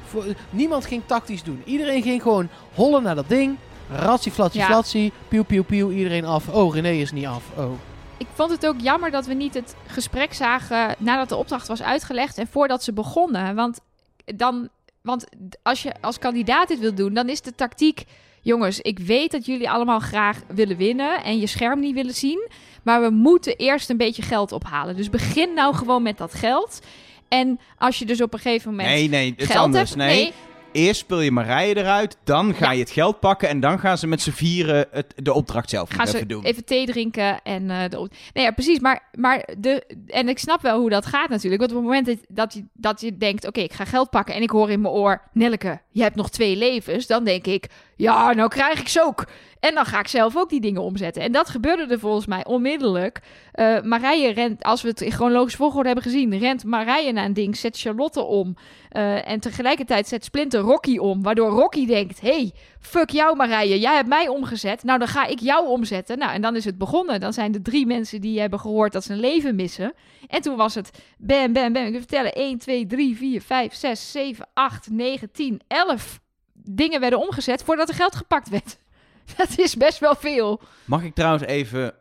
[0.07, 1.63] Voor, niemand ging tactisch doen.
[1.65, 3.57] Iedereen ging gewoon hollen naar dat ding.
[3.91, 4.67] Ratsie, flatsie, Ja.
[4.67, 5.13] flatsie.
[5.29, 5.91] Pieuw, pieuw, pieuw.
[5.91, 6.49] Iedereen af.
[6.49, 7.45] Oh, René is niet af.
[7.57, 7.73] Oh.
[8.17, 11.83] Ik vond het ook jammer dat we niet het gesprek zagen nadat de opdracht was
[11.83, 13.55] uitgelegd en voordat ze begonnen.
[13.55, 13.81] Want,
[14.25, 14.69] dan,
[15.03, 15.25] want
[15.63, 18.05] als je als kandidaat dit wil doen, dan is de tactiek...
[18.43, 22.49] Jongens, ik weet dat jullie allemaal graag willen winnen en je scherm niet willen zien.
[22.83, 24.97] Maar we moeten eerst een beetje geld ophalen.
[24.97, 26.81] Dus begin nou gewoon met dat geld.
[27.29, 29.91] En als je dus op een gegeven moment Nee, nee, het is geld anders.
[29.91, 30.03] hebt...
[30.03, 30.33] nee.
[30.75, 32.73] Eerst speel je Marije eruit, dan ga Ja.
[32.73, 35.89] je het geld pakken en dan gaan ze met z'n vieren het, de opdracht zelf
[35.91, 36.45] gaan ze even doen.
[36.45, 40.39] even thee drinken en eh de, op- nee ja precies maar maar de en ik
[40.39, 43.17] snap wel hoe dat gaat natuurlijk want op het moment dat, dat je dat je
[43.17, 46.17] denkt oké ik ga geld pakken en ik hoor in mijn oor Nelleke je hebt
[46.17, 47.67] nog twee levens dan denk ik
[47.97, 49.25] ja nou krijg ik ze ook
[49.65, 52.45] en dan ga ik zelf ook die dingen omzetten en dat gebeurde er volgens mij
[52.45, 53.21] onmiddellijk
[53.53, 57.33] Eh Marije rent als we het in chronologisch volgorde hebben gezien rent Marije naar een
[57.33, 58.57] ding zet Charlotte om
[58.89, 62.53] eh, en tegelijkertijd zet Splinter Rocky om waardoor Rocky denkt hey
[62.85, 64.83] fuck jou Marije, jij hebt mij omgezet.
[64.83, 66.19] Nou, dan ga ik jou omzetten.
[66.19, 67.21] Nou, en dan is het begonnen.
[67.21, 69.93] Dan zijn er drie mensen die hebben gehoord dat ze een leven missen.
[70.27, 71.87] En toen was het bam, bam, bam.
[71.87, 76.21] Ik vertellen, 1, 2, 3, 4, 5, 6, 7, 8, 9, 10, 11
[76.53, 78.79] dingen werden omgezet voordat er geld gepakt werd.
[79.37, 80.61] Dat is best wel veel.
[80.85, 81.95] Mag ik trouwens even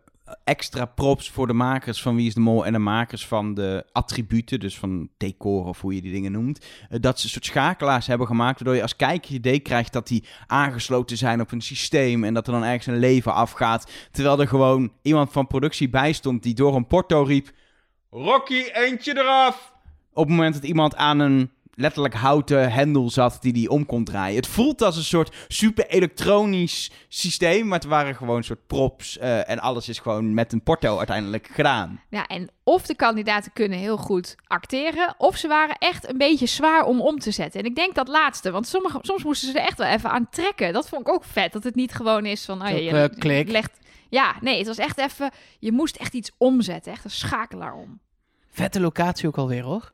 [0.44, 3.86] extra props voor de makers van Wie is de Mol en de makers van de
[3.92, 7.46] attributen, dus van decor of hoe je die dingen noemt, eh, dat ze een soort
[7.46, 11.52] schakelaars hebben gemaakt, waardoor je als kijker je idee krijgt dat die aangesloten zijn op
[11.52, 15.48] een systeem en dat er dan ergens een leven afgaat, terwijl er gewoon iemand van
[15.48, 17.52] productie bij stond die door een porto riep,
[18.10, 19.74] Rocky, eentje eraf!
[20.14, 24.04] Op het moment dat iemand aan een letterlijk houten hendel zat die die om kon
[24.04, 24.36] draaien.
[24.36, 29.18] Het voelt als een soort super elektronisch systeem, maar het waren gewoon een soort props
[29.18, 32.02] eh, en alles is gewoon met een porto uiteindelijk gedaan.
[32.10, 36.46] Ja, en of de kandidaten kunnen heel goed acteren, of ze waren echt een beetje
[36.46, 37.60] zwaar om om te zetten.
[37.60, 40.30] En ik denk dat laatste, want sommige, soms moesten ze er echt wel even aan
[40.30, 40.74] trekken.
[40.74, 42.62] Dat vond ik ook vet, dat het niet gewoon is van...
[42.62, 43.50] Oh je, eh, je klik.
[43.50, 45.32] legt, ja, nee, het was echt even...
[45.60, 48.00] Je moest echt iets omzetten, echt een schakelaar om.
[48.52, 49.93] Vette locatie ook alweer hoor.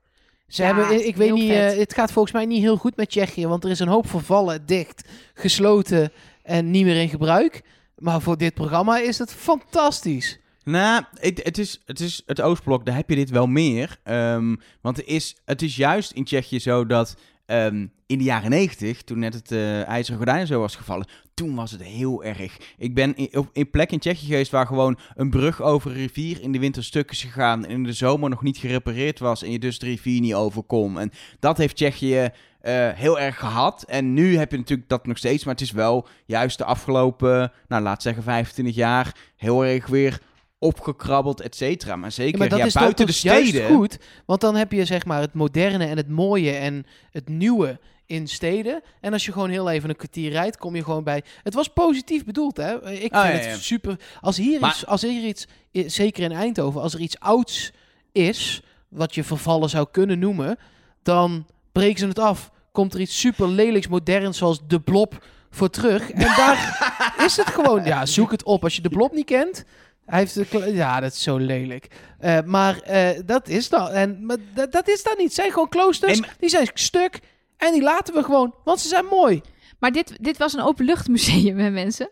[0.50, 3.10] Ze Ja, hebben, ik weet niet, eh, het gaat volgens mij niet heel goed met
[3.10, 6.12] Tsjechië, want er is een hoop vervallen, dicht, gesloten
[6.43, 7.62] en niet meer in gebruik.
[7.97, 10.39] Maar voor dit programma is het fantastisch.
[10.64, 13.97] Nou, het, het, is, het is het Oostblok, daar heb je dit wel meer.
[14.04, 17.16] Ehm, want er is, het is juist in Tsjechië zo dat
[17.50, 21.56] ehm, in de jaren negentig, toen net het eh ijzeren gordijn zo was gevallen, toen
[21.56, 22.58] was het heel erg.
[22.78, 25.97] Ik ben in, op, in plek in Tsjechië geweest waar gewoon een brug over een
[25.97, 29.43] rivier in de winter stuk is gegaan en in de zomer nog niet gerepareerd was
[29.43, 31.00] en je dus de rivier niet over kon.
[31.00, 32.30] En dat heeft Tsjechië
[32.62, 33.84] eh, heel erg gehad.
[33.84, 37.52] En nu heb je natuurlijk dat nog steeds, maar het is wel juist de afgelopen,
[37.68, 40.22] nou laat zeggen 25 jaar, heel erg weer
[40.60, 41.95] opgekrabbeld, et cetera.
[41.95, 43.68] Maar Ja, zeker maar dat ja, is buiten de steden.
[43.68, 47.80] goed, want dan heb je zeg maar het moderne en het mooie en het nieuwe
[48.05, 48.82] in steden.
[49.01, 51.24] En als je gewoon heel even een kwartier rijdt, kom je gewoon bij.
[51.43, 52.91] Het was positief bedoeld, hè?
[52.91, 53.55] Ik vind ja, het ja.
[53.55, 53.99] super.
[54.22, 57.72] Als hier Maar- iets, als hier iets, zeker in Eindhoven, als er iets ouds
[58.12, 60.57] is, wat je vervallen zou kunnen noemen,
[61.03, 62.51] dan breken ze het af.
[62.72, 66.12] Komt er iets super lelijks, moderns, zoals de Blob voor terug.
[66.12, 66.78] En daar
[67.26, 67.86] is het gewoon.
[67.86, 68.64] Ja, zoek het op.
[68.64, 69.66] Als je de Blob niet kent,
[70.10, 71.88] hij heeft de ja, dat is zo lelijk.
[72.20, 73.89] Eh, maar eh, dat is dan.
[73.89, 75.26] En maar dat, dat is dan niet.
[75.26, 76.20] Het zijn gewoon kloosters.
[76.20, 77.20] Nee, Die zijn stuk.
[77.57, 79.41] En die laten we gewoon, want ze zijn mooi.
[79.80, 82.10] Maar dit, dit was een openluchtmuseum, hè mensen?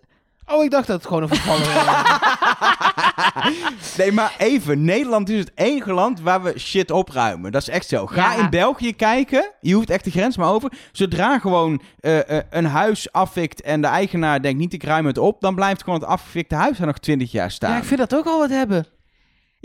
[0.50, 1.96] Oh, ik dacht dat het gewoon een vervallen was.
[3.98, 4.84] nee, maar even.
[4.86, 7.52] Nederland is het enige land waar we shit opruimen.
[7.52, 8.06] Dat is echt zo.
[8.06, 8.38] Ga Ja.
[8.44, 9.52] in België kijken.
[9.62, 10.72] Je hoeft echt de grens maar over.
[10.92, 15.18] Zodra gewoon eh, eh, een huis afvikt en de eigenaar denkt niet ik ruim het
[15.18, 17.72] op, dan blijft gewoon het afgefikte huis er nog 20 jaar staan.
[17.72, 18.86] ja, ik vind dat ook al wat hebben.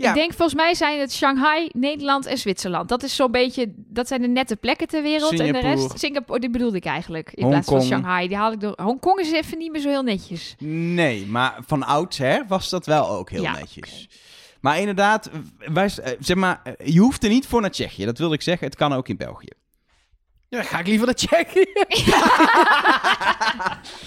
[0.03, 0.09] Ja.
[0.09, 2.89] Ik denk volgens mij zijn het Shanghai, Nederland en Zwitserland.
[2.89, 5.39] Dat is zo'n beetje, dat zijn de nette plekken ter wereld.
[5.39, 7.31] En de rest, Singapore, die bedoelde ik eigenlijk.
[7.33, 7.81] In plaats van.
[7.81, 8.73] Shanghai, die haal ik door.
[8.81, 10.55] Hongkong is even niet meer zo heel netjes.
[10.59, 14.09] Nee, maar van oudsher was dat wel ook heel Ja, netjes.
[14.61, 18.05] Maar inderdaad, wij, eh, zeg maar, eh, je hoeft er niet voor naar Tsjechië.
[18.05, 18.67] Dat wilde ik zeggen.
[18.67, 19.51] Het kan ook in België.
[20.49, 21.65] Ja, dan ga ik liever naar Tsjechië.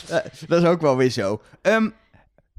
[0.08, 0.18] Eh,
[0.48, 1.42] dat is ook wel weer zo.
[1.62, 1.90] Ehm,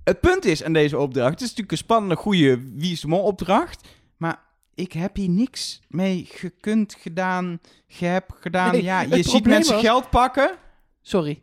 [0.07, 3.07] het punt is aan deze opdracht, het is natuurlijk een spannende, goede Wie is de
[3.07, 3.87] Mol opdracht,
[4.17, 4.39] maar
[4.75, 8.71] ik heb hier niks mee gekund, gedaan, ge hebt gedaan.
[8.71, 10.55] Nee, ja, het je ziet mensen was- geld pakken.
[11.01, 11.41] Sorry.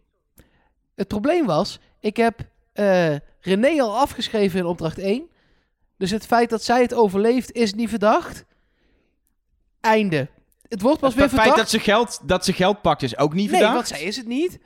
[0.94, 2.40] Het probleem was, ik heb
[2.72, 5.28] eh René al afgeschreven in opdracht 1.
[5.98, 8.44] Dus het feit dat zij het overleeft is niet verdacht.
[9.80, 10.28] Einde.
[10.68, 11.56] Het wordt pas Het weer feit verdacht.
[11.60, 13.74] dat ze, geld, dat ze geld pakt is ook niet nee, verdacht.
[13.74, 14.58] want zij is het niet.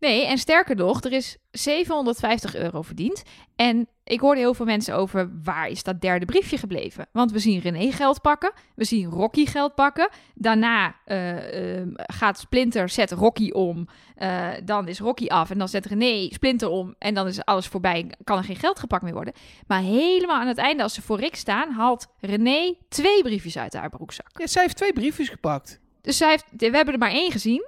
[0.00, 3.22] Nee, en sterker nog, er is 750 euro verdiend.
[3.56, 7.06] En ik hoorde heel veel mensen over waar is dat derde briefje gebleven.
[7.12, 10.08] Want we zien René geld pakken, we zien Rocky geld pakken.
[10.34, 13.88] Daarna eh, ehm, gaat Splinter, zet Rocky om.
[14.14, 16.94] Eh, dan is Rocky af en dan zet René Splinter om.
[16.98, 19.34] En dan is alles voorbij, kan er geen geld gepakt meer worden.
[19.66, 23.72] Maar helemaal aan het einde, als ze voor Rick staan, haalt René twee briefjes uit
[23.72, 24.30] haar broekzak.
[24.32, 25.80] Ja, zij heeft twee briefjes gepakt.
[26.00, 27.66] Dus zij heeft, we hebben er maar één gezien,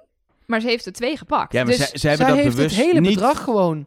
[0.51, 1.53] maar ze heeft er twee gepakt.
[1.53, 3.15] Ja, maar dus, ze, ze hebben zij dat heeft bewust het hele niet...
[3.15, 3.87] bedrag gewoon.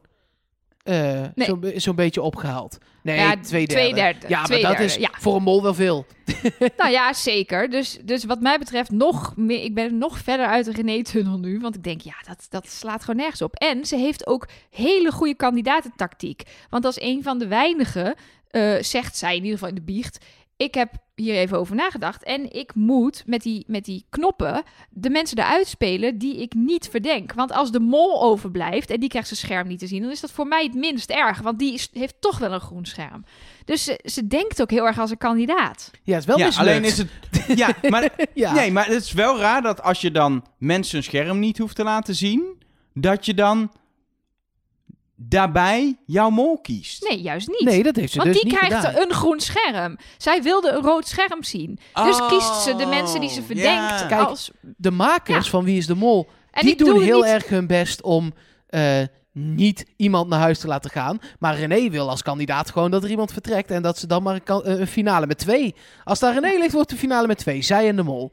[0.84, 1.48] eh, Nee.
[1.48, 2.78] zo'n be- zo'n beetje opgehaald.
[3.04, 3.74] Nee, Ja, twee derde.
[3.82, 5.10] twee derde, Ja, twee maar dat derde, is ja.
[5.20, 6.06] voor een mol wel veel.
[6.78, 7.70] Nou ja, zeker.
[7.70, 11.60] Dus, dus wat mij betreft nog meer, ik ben nog verder uit de René-tunnel nu.
[11.60, 13.56] Want ik denk, ja, dat, dat slaat gewoon nergens op.
[13.56, 16.42] En ze heeft ook hele goede kandidatentactiek.
[16.70, 18.16] Want als een van de weinigen,
[18.50, 20.26] eh, zegt zij in ieder geval in de biecht...
[20.64, 22.24] Ik heb hier even over nagedacht.
[22.24, 26.88] En ik moet met die, met die knoppen de mensen eruit spelen die ik niet
[26.90, 27.34] verdenk.
[27.34, 30.02] Want als de mol overblijft en die krijgt zijn scherm niet te zien...
[30.02, 31.40] dan is dat voor mij het minst erg.
[31.40, 33.26] Want die is, heeft toch wel een groen scherm.
[33.66, 35.92] Dus ze, ze denkt ook heel erg als een kandidaat.
[36.04, 36.70] Ja, het is wel ja, mislukt.
[36.70, 37.10] alleen is het...
[37.58, 38.54] Ja, maar, Ja.
[38.54, 41.76] nee, maar het is wel raar dat als je dan mensen een scherm niet hoeft
[41.76, 42.64] te laten zien...
[42.94, 43.72] dat je dan
[45.30, 47.10] daarbij jouw mol kiest.
[47.10, 47.62] Nee, juist niet.
[47.64, 49.02] Nee, dat heeft ze Want dus die niet krijgt gedaan.
[49.02, 49.98] een groen scherm.
[50.18, 51.80] Zij wilde een rood scherm zien.
[51.94, 54.08] Dus Oh, kiest ze de mensen die ze verdenkt.
[54.08, 54.52] Kijk, als...
[54.78, 55.52] De makers Ja.
[55.52, 57.26] van Wie is de Mol, En die doen doe heel niet...
[57.30, 58.34] erg hun best om
[58.68, 59.02] eh,
[59.32, 61.20] niet iemand naar huis te laten gaan.
[61.40, 64.40] Maar René wil als kandidaat gewoon dat er iemand vertrekt en dat ze dan maar
[64.46, 65.76] een finale met twee.
[66.04, 67.62] Als daar René ligt, wordt de finale met twee.
[67.62, 68.32] Zij en de Mol.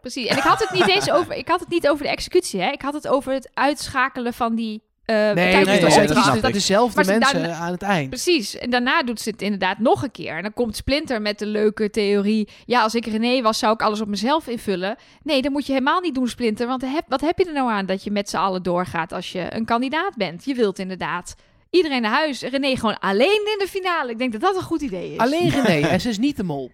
[0.00, 0.26] Precies.
[0.26, 1.34] En ik had het niet eens over...
[1.34, 2.70] Ik had het niet over de executie, hè.
[2.70, 4.82] Ik had het over het uitschakelen van die...
[5.06, 8.08] eh Nee, nee, dat zijn dezelfde Maar mensen daarna- aan het eind.
[8.08, 8.58] Precies.
[8.58, 10.36] En daarna doet ze het inderdaad nog een keer.
[10.36, 12.48] En dan komt Splinter met de leuke theorie.
[12.64, 14.96] Ja, als ik René was, zou ik alles op mezelf invullen.
[15.22, 16.66] Nee, dat moet je helemaal niet doen, Splinter.
[16.66, 19.32] Want heb, wat heb je er nou aan dat je met z'n allen doorgaat als
[19.32, 20.44] je een kandidaat bent?
[20.44, 21.34] Je wilt inderdaad
[21.70, 22.40] iedereen naar huis.
[22.42, 24.10] René gewoon alleen in de finale.
[24.10, 25.18] Ik denk dat dat een goed idee is.
[25.18, 26.70] Alleen René en ze is niet de Mol.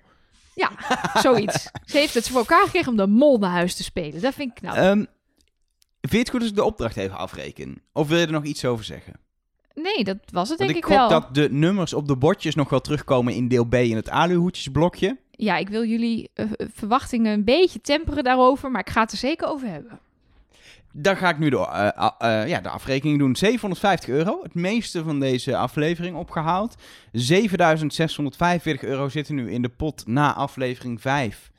[0.55, 0.70] Ja,
[1.20, 1.62] zoiets.
[1.85, 4.20] Ze heeft het voor elkaar gekregen om de mol naar huis te spelen.
[4.20, 4.74] Dat vind ik knap.
[4.76, 5.05] Ehm,
[6.09, 7.82] vind je het goed als ik de opdracht even afreken?
[7.92, 9.12] Of wil je er nog iets over zeggen?
[9.74, 11.09] nee, dat was het Want denk ik ik wel.
[11.09, 15.18] dat de nummers op de bordjes nog wel terugkomen in deel B in het aluhoedjesblokje.
[15.30, 18.70] Ja, ik wil jullie eh, eh, verwachtingen een beetje temperen daarover.
[18.70, 19.98] Maar ik ga het er zeker over hebben.
[20.92, 23.36] Dan ga ik nu de, eh, ja, de afrekening doen.
[23.36, 24.42] 750 euro.
[24.42, 26.74] Het meeste van deze aflevering opgehaald.
[27.12, 31.50] 7645 euro zitten nu in de pot na aflevering 5.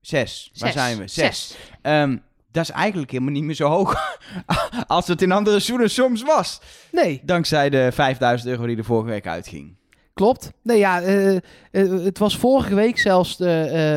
[0.00, 0.50] 6.
[0.54, 1.08] Waar zijn we?
[1.08, 1.56] 6.
[1.82, 2.18] Zes.
[2.52, 4.18] Dat is eigenlijk helemaal niet meer zo hoog
[4.86, 6.60] als het in andere seizoenen soms was.
[6.92, 9.74] Nee, Dankzij de 5000 euro die er vorige week uitging.
[10.14, 10.52] klopt.
[10.62, 11.40] Nee, ja, eh, eh,
[12.04, 13.50] het was vorige week zelfs de,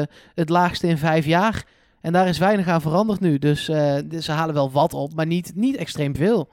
[0.07, 1.63] eh, het laagste in vijf jaar.
[2.01, 3.39] En daar is weinig aan veranderd nu.
[3.39, 6.49] Dus eh, dus ze halen wel wat op, maar niet, niet extreem veel.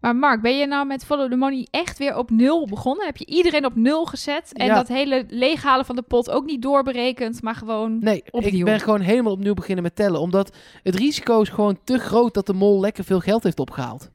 [0.00, 3.06] Maar Mark, ben je nou met Follow the Money echt weer op nul begonnen?
[3.06, 4.52] Heb je iedereen op nul gezet?
[4.52, 4.74] En Ja.
[4.74, 7.98] dat hele leeghalen van de pot ook niet doorberekend, maar gewoon...
[7.98, 8.58] Nee, Opnieuw.
[8.58, 10.20] ik ben gewoon helemaal opnieuw beginnen met tellen.
[10.20, 14.10] Omdat het risico is gewoon te groot dat de mol lekker veel geld heeft opgehaald.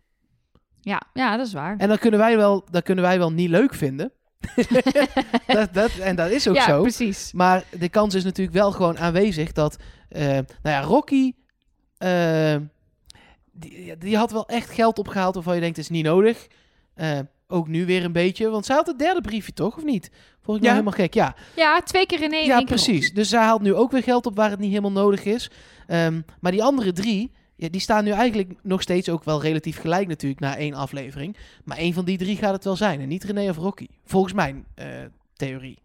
[0.81, 1.75] Ja, ja, dat is waar.
[1.77, 4.11] En dat kunnen wij wel, dat kunnen wij wel niet leuk vinden.
[5.47, 6.81] dat, dat, en dat is ook ja, zo.
[6.81, 7.31] precies.
[7.33, 9.77] Maar de kans is natuurlijk wel gewoon aanwezig dat...
[10.09, 11.33] eh, nou ja, Rocky...
[11.97, 12.55] eh,
[13.55, 16.47] die, die had wel echt geld opgehaald waarvan je denkt, het is niet nodig.
[16.93, 18.49] Eh, ook nu weer een beetje.
[18.49, 20.11] Want zij had het derde briefje toch, of niet?
[20.41, 20.81] Volgens mij Ja.
[20.81, 21.35] helemaal gek, ja.
[21.55, 23.13] Ja, twee keer Ja, één keer precies.
[23.13, 25.51] Dus zij haalt nu ook weer geld op waar het niet helemaal nodig is.
[25.87, 29.79] Ehm, maar die andere drie, ja, die staan nu eigenlijk nog steeds ook wel relatief
[29.79, 31.37] gelijk natuurlijk na één aflevering.
[31.63, 33.01] Maar één van die drie gaat het wel zijn.
[33.01, 33.87] En niet René of Rocky.
[34.05, 34.87] Volgens mijn eh,
[35.33, 35.77] theorie.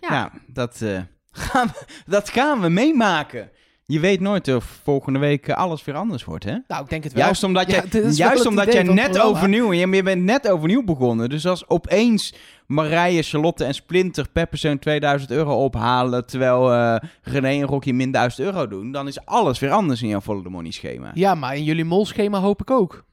[0.00, 0.08] Ja.
[0.12, 3.50] Ja, dat, eh, gaan we, dat gaan we meemaken.
[3.90, 6.56] Je weet nooit of volgende week eh, alles weer anders wordt, hè?
[6.66, 7.24] Nou, ik denk het wel.
[7.24, 9.22] Juist omdat, Ja, jij, juist omdat jij net programma.
[9.30, 9.72] overnieuw...
[9.72, 11.28] Je, bent net overnieuw begonnen.
[11.28, 12.34] Dus als opeens
[12.66, 16.26] Marije, Charlotte en Splinter per persoon 2000 euro ophalen...
[16.26, 18.92] terwijl eh, René en Rocky min 1000 euro doen...
[18.92, 21.10] dan is alles weer anders in jouw Follow the Money schema.
[21.14, 23.04] Ja, maar in jullie molschema hoop ik ook.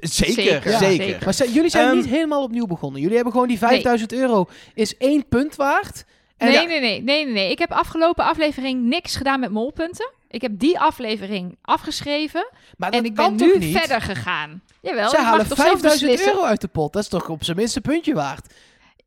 [0.00, 1.04] Zeker, Zeker, zeker.
[1.04, 1.24] zeker.
[1.24, 3.00] Maar jullie zijn Ehm, niet helemaal opnieuw begonnen.
[3.00, 6.04] Jullie hebben gewoon die 5000 euro is één punt waard.
[6.48, 7.50] Nee, nee, nee, nee, nee, nee.
[7.50, 10.10] Ik heb afgelopen aflevering niks gedaan met molpunten.
[10.28, 12.48] Ik heb die aflevering afgeschreven.
[12.76, 13.78] maar en ik ben nu niet?
[13.78, 14.62] verder gegaan.
[14.80, 16.32] Jawel, Ze halen toch zelf 5000 beslissen?
[16.34, 16.92] euro uit de pot.
[16.92, 18.52] Dat is toch op zijn minst een puntje waard.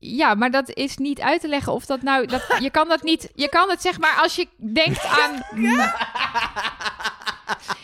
[0.03, 2.25] Ja, maar dat is niet uit te leggen of dat nou...
[2.25, 3.31] Dat, je kan dat niet...
[3.35, 5.41] Je kan het zeg maar als je denkt aan...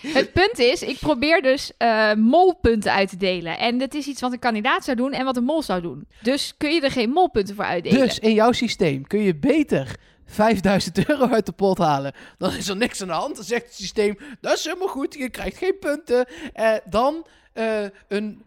[0.08, 3.58] Het punt is, ik probeer dus eh, molpunten uit te delen.
[3.58, 6.08] En dat is iets wat een kandidaat zou doen en wat een mol zou doen.
[6.22, 8.00] Dus kun je er geen molpunten voor uitdelen.
[8.00, 9.96] Dus in jouw systeem kun je beter
[10.26, 12.14] 5000 euro uit de pot halen.
[12.38, 13.36] Dan is er niks aan de hand.
[13.36, 15.14] Dan zegt het systeem, dat is helemaal goed.
[15.14, 16.26] Je krijgt geen punten.
[16.54, 18.44] Eh, dan eh, een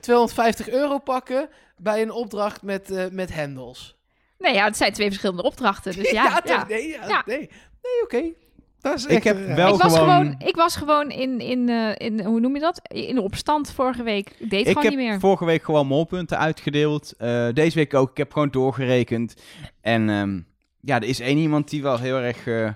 [0.00, 3.96] 250 euro pakken bij een opdracht met, eh, met hendels.
[4.38, 5.92] Nee, ja, het zijn twee verschillende opdrachten.
[5.96, 6.40] Dus ja, ja.
[6.40, 6.68] toch?
[6.68, 7.22] Nee, ja, Ja.
[7.26, 7.38] nee.
[7.38, 8.22] Nee, oké.
[8.80, 11.68] Dat is Ik heb eh, wel- Ik was gewoon- gewoon, ik was gewoon in, in,
[11.68, 12.80] eh, in, hoe noem je dat?
[12.88, 14.30] In opstand vorige week.
[14.38, 15.20] Ik deed het Ik gewoon heb niet meer.
[15.20, 17.12] vorige week gewoon molpunten uitgedeeld.
[17.18, 18.10] Eh, deze week ook.
[18.10, 19.34] Ik heb gewoon doorgerekend.
[19.80, 20.40] En ehm,
[20.80, 22.46] ja, er is één iemand die wel heel erg...
[22.46, 22.68] eh,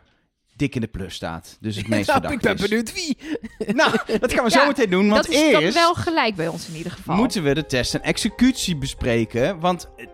[0.57, 1.57] dik in de plus staat.
[1.61, 3.17] Dus het meest Nou, ik ben benieuwd wie.
[3.75, 3.91] Nou,
[4.21, 5.09] dat gaan we zo meteen doen.
[5.09, 7.17] Want dat is dan wel gelijk bij ons in ieder geval.
[7.17, 9.61] moeten we de test en executie bespreken.
[9.61, 10.07] Want eh,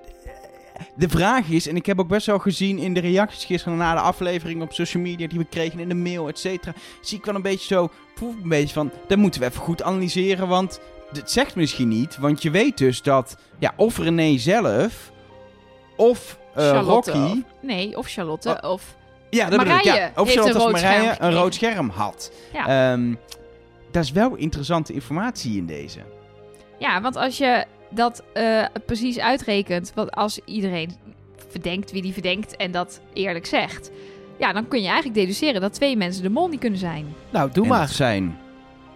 [0.96, 3.94] de vraag is, en ik heb ook best wel gezien in de reacties gisteren na
[3.94, 6.74] de aflevering op social media die we kregen in de mail, et cetera.
[7.00, 9.82] Zie ik wel een beetje zo, proef een beetje van, dat moeten we even goed
[9.82, 10.48] analyseren.
[10.48, 10.80] Want
[11.12, 15.12] het zegt misschien niet, want je weet dus dat, ja, of René zelf,
[15.96, 17.32] of Charlotte Rocky...
[17.32, 18.62] of- nee, of Charlotte.
[18.62, 18.96] Of,
[19.30, 19.82] Ja, dat bedoel ik.
[19.84, 19.92] Ja.
[19.92, 21.38] Marije een als rood Marije scherm een gekregen.
[21.40, 22.32] rood scherm had.
[22.52, 22.92] ja.
[22.92, 23.14] Ehm,
[23.90, 25.98] dat is wel interessante informatie in deze.
[26.78, 30.90] ja, want als je dat eh, precies uitrekent, wat als iedereen
[31.48, 33.90] verdenkt wie die verdenkt en dat eerlijk zegt,
[34.38, 37.14] ja, dan kun je eigenlijk deduceren dat twee mensen de mol niet kunnen zijn.
[37.30, 37.88] Nou, doe En maar.
[37.88, 38.38] zijn...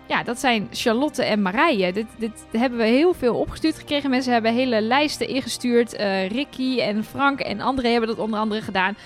[0.06, 1.92] Ja, dat zijn Charlotte en Marije.
[1.92, 4.10] Dit, dit hebben we heel veel opgestuurd gekregen.
[4.10, 5.94] Mensen hebben hele lijsten ingestuurd.
[5.94, 8.96] Eh, Ricky en Frank en André hebben dat onder andere gedaan.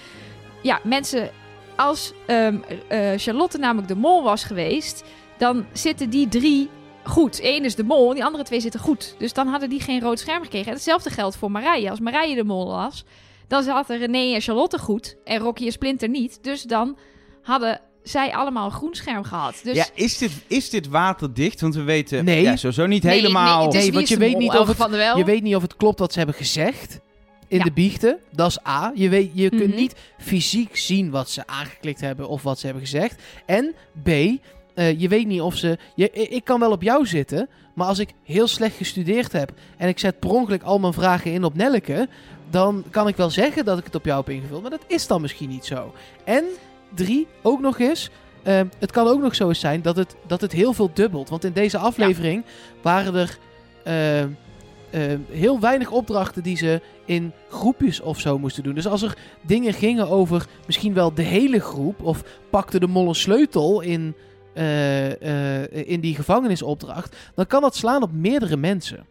[0.62, 1.30] Ja, mensen,
[1.76, 2.56] als ehm,
[2.88, 5.04] eh, Charlotte namelijk de mol was geweest,
[5.38, 6.68] dan zitten die drie
[7.04, 7.38] goed.
[7.42, 9.14] Eén is de mol en die andere twee zitten goed.
[9.18, 10.66] Dus dan hadden die geen rood scherm gekregen.
[10.68, 11.90] En hetzelfde geldt voor Marije.
[11.90, 13.04] Als Marije de mol was,
[13.48, 16.38] dan zaten René en Charlotte goed en Rocky en Splinter niet.
[16.42, 16.98] Dus dan
[17.42, 19.60] hadden zij allemaal een groen scherm gehad.
[19.62, 21.60] Dus Ja, is dit, is dit waterdicht?
[21.60, 22.42] Want we weten Nee.
[22.42, 23.68] ja, sowieso niet Nee, helemaal...
[23.72, 25.16] nee, want je weet niet of Elke het- van der Wel.
[25.16, 27.00] Je weet niet of het klopt wat ze hebben gezegd
[27.48, 27.64] in Ja.
[27.64, 28.18] de biechten.
[28.32, 28.92] Dat is A.
[28.94, 29.76] Je, weet, je kunt Mhm.
[29.76, 33.22] niet fysiek zien wat ze aangeklikt hebben of wat ze hebben gezegd.
[33.46, 34.08] En B.
[34.08, 35.78] eh, je weet niet of ze...
[35.94, 39.52] Je, ik kan wel op jou zitten, maar als ik heel slecht gestudeerd heb...
[39.76, 42.08] en ik zet per ongeluk al mijn vragen in op Nelleke...
[42.50, 44.60] dan kan ik wel zeggen dat ik het op jou heb ingevuld.
[44.62, 45.94] Maar dat is dan misschien niet zo.
[46.24, 46.44] En
[46.94, 48.10] drie, ook nog eens...
[48.42, 51.28] eh, het kan ook nog zo eens zijn dat het, dat het heel veel dubbelt.
[51.28, 52.44] Want in deze aflevering
[52.82, 53.38] waren er...
[53.84, 54.24] eh,
[54.90, 58.74] eh, heel weinig opdrachten die ze in groepjes of zo moesten doen.
[58.74, 63.08] Dus als er dingen gingen over misschien wel de hele groep, of pakte de mol
[63.08, 64.14] een sleutel in,
[64.54, 69.06] eh, eh, in die gevangenisopdracht, dan kan dat slaan op meerdere mensen.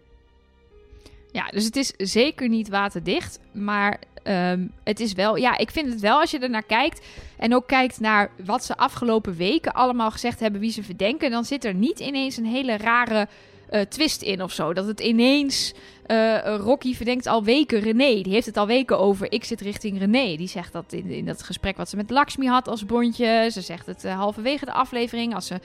[1.32, 3.40] Ja, dus het is zeker niet waterdicht.
[3.52, 5.36] Maar ehm, het is wel...
[5.36, 7.06] Ja, ik vind het wel als je er naar kijkt...
[7.38, 10.62] en ook kijkt naar wat ze afgelopen weken allemaal gezegd hebben...
[10.62, 11.32] wie ze verdenken...
[11.32, 13.28] dan zit er niet ineens een hele rare
[13.70, 14.74] eh, twist in of zo.
[14.74, 15.74] Dat het ineens...
[16.06, 18.22] eh, Rocky verdenkt al weken René.
[18.22, 19.32] Die heeft het al weken over...
[19.32, 20.36] ik zit richting René.
[20.36, 23.50] Die zegt dat in, in dat gesprek wat ze met Lakshmi had als bondje.
[23.52, 25.36] Ze zegt het eh, halverwege de aflevering...
[25.36, 25.60] als ze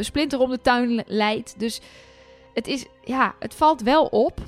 [0.00, 1.54] Splinter om de tuin leidt.
[1.58, 1.80] Dus
[2.54, 2.86] het is...
[3.04, 4.40] Ja, het valt wel op...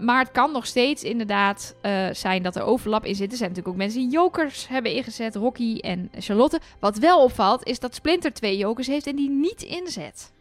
[0.00, 1.74] Maar het kan nog steeds inderdaad
[2.12, 3.30] zijn dat er overlap in zit.
[3.30, 6.60] Er zijn natuurlijk ook mensen die jokers hebben ingezet, Rocky en Charlotte.
[6.78, 10.32] Wat wel opvalt, is dat Splinter twee jokers heeft en die niet inzet.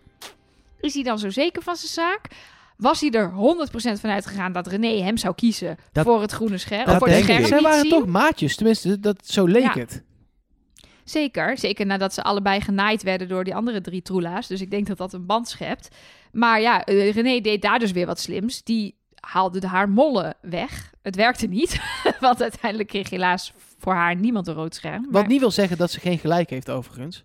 [0.80, 2.22] Is hij dan zo zeker van zijn zaak?
[2.78, 6.58] Was hij er 100% van uitgegaan dat René hem zou kiezen Dat- voor het groene
[6.58, 6.86] scherm?
[6.86, 7.24] Dat voor ik.
[7.24, 7.90] scherm Zij waren zien?
[7.90, 9.80] toch maatjes, tenminste, dat, zo leek Ja.
[9.80, 10.04] het.
[11.04, 14.48] Zeker, zeker nadat ze allebei genaaid werden door die andere drie troela's.
[14.48, 15.96] Dus ik denk dat dat een band schept.
[16.32, 18.64] Maar ja, eh, René deed daar dus weer wat slims.
[18.64, 20.94] Die haalde de haar mollen weg.
[21.02, 21.80] Het werkte niet,
[22.20, 25.08] want uiteindelijk kreeg helaas voor haar niemand een rood scherm.
[25.12, 27.24] Wat niet wil zeggen dat ze geen gelijk heeft overigens.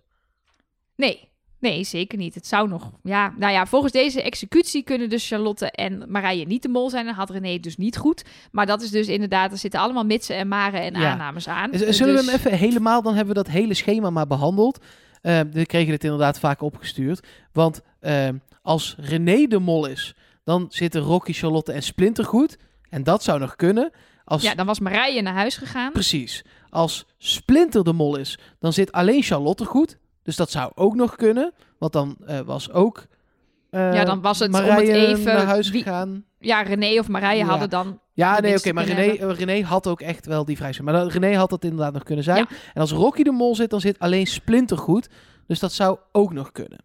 [0.95, 1.29] Nee,
[1.63, 2.35] nee, zeker niet.
[2.35, 2.91] Het zou nog...
[3.03, 7.07] Ja, nou ja, volgens deze executie kunnen dus Charlotte en Marije niet de mol zijn.
[7.07, 8.23] En had René het dus niet goed.
[8.51, 9.51] Maar dat is dus inderdaad...
[9.51, 11.11] Er zitten allemaal mitsen en maren en Ja.
[11.11, 11.69] aannames aan.
[11.73, 14.79] Z- Zullen we Dus- hem even helemaal, dan hebben we dat hele schema maar behandeld.
[15.21, 17.27] Eh, we kregen dit inderdaad vaak opgestuurd.
[17.51, 18.29] Want eh,
[18.61, 22.57] als René de mol is, dan zitten Rocky, Charlotte en Splinter goed.
[22.89, 23.91] En dat zou nog kunnen.
[24.25, 25.91] Als, Ja, dan was Marije naar huis gegaan.
[25.91, 26.43] Precies.
[26.69, 29.97] Als Splinter de mol is, dan zit alleen Charlotte goed.
[30.23, 31.53] Dus dat zou ook nog kunnen.
[31.77, 33.05] Want dan eh, was ook
[33.69, 36.25] eh, Ja, dan was het om het even naar huis wie- gegaan.
[36.39, 37.45] Ja, René of Marije Ja.
[37.45, 37.99] hadden dan...
[38.13, 40.81] Ja, nee, oké, maar René, René had ook echt wel die vrijheid.
[40.83, 42.45] Maar René had dat inderdaad nog kunnen zijn.
[42.49, 42.55] Ja.
[42.73, 45.09] En als Rocky de mol zit, dan zit alleen Splinter goed.
[45.47, 46.79] Dus dat zou ook nog kunnen.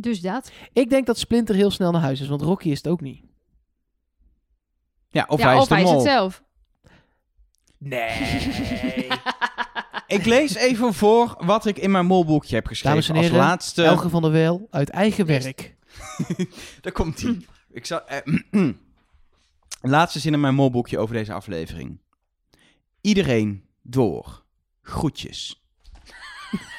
[0.00, 0.50] Dus dat.
[0.72, 3.24] Ik denk dat Splinter heel snel naar huis is, want Rocky is het ook niet.
[5.08, 6.42] Ja, of ja, hij is of de hij is het zelf.
[7.78, 9.08] Nee.
[10.08, 12.90] Ik lees even voor wat ik in mijn molboekje heb geschreven.
[12.90, 13.84] Dames en heren, Als laatste...
[13.84, 15.76] Elge van der Wel uit eigen werk.
[16.80, 17.46] Daar komt ie.
[17.70, 18.00] Ik zal...
[18.06, 18.18] eh,
[19.80, 22.00] laatste zin in mijn molboekje over deze aflevering.
[23.00, 24.42] Iedereen door.
[24.82, 25.62] Groetjes.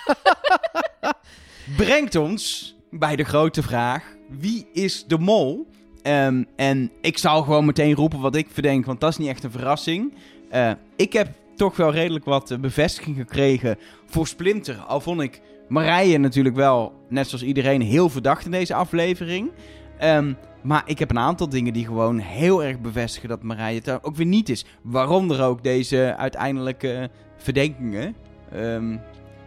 [1.78, 5.70] Brengt ons bij de grote vraag: wie is de mol?
[6.02, 9.44] Ehm, en ik zal gewoon meteen roepen wat ik verdenk, want dat is niet echt
[9.44, 10.14] een verrassing.
[10.50, 14.76] Eh, ik heb toch wel redelijk wat eh, bevestiging gekregen voor Splinter.
[14.76, 19.52] Al vond ik Marije natuurlijk wel, net zoals iedereen, heel verdacht in deze aflevering.
[19.98, 20.34] Ehm,
[20.64, 24.00] maar ik heb een aantal dingen die gewoon heel erg bevestigen dat Marije het daar
[24.02, 24.66] ook weer niet is.
[24.82, 28.16] Waaronder ook deze uiteindelijke verdenkingen.
[28.52, 28.92] Ehm,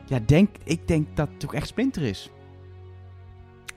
[0.07, 2.31] ja, denk, ik denk dat het toch echt Splinter is.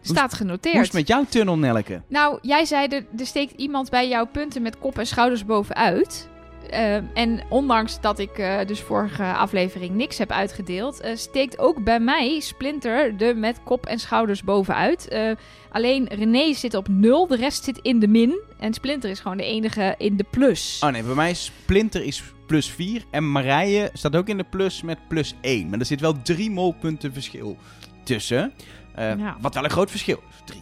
[0.01, 0.75] Staat Hoe genoteerd.
[0.75, 2.01] is het met jouw tunnel, Nelke?
[2.07, 6.29] Nou, jij zei er, er steekt iemand bij jouw punten met kop en schouders bovenuit.
[6.69, 11.83] Eh, en ondanks dat ik eh, dus vorige aflevering niks heb uitgedeeld, eh, steekt ook
[11.83, 15.07] bij mij Splinter de met kop en schouders bovenuit.
[15.07, 15.31] Eh,
[15.71, 18.39] alleen René zit op nul, de rest zit in de min.
[18.59, 20.79] En Splinter is gewoon de enige in de plus.
[20.83, 24.45] Oh nee, bij mij is Splinter is plus 4 en Marije staat ook in de
[24.49, 25.69] plus met plus 1.
[25.69, 27.57] Maar er zit wel drie molpunten verschil
[28.03, 28.53] tussen.
[28.95, 29.37] Eh, Ja.
[29.41, 30.35] Wat wel een groot verschil is.
[30.45, 30.61] Drie.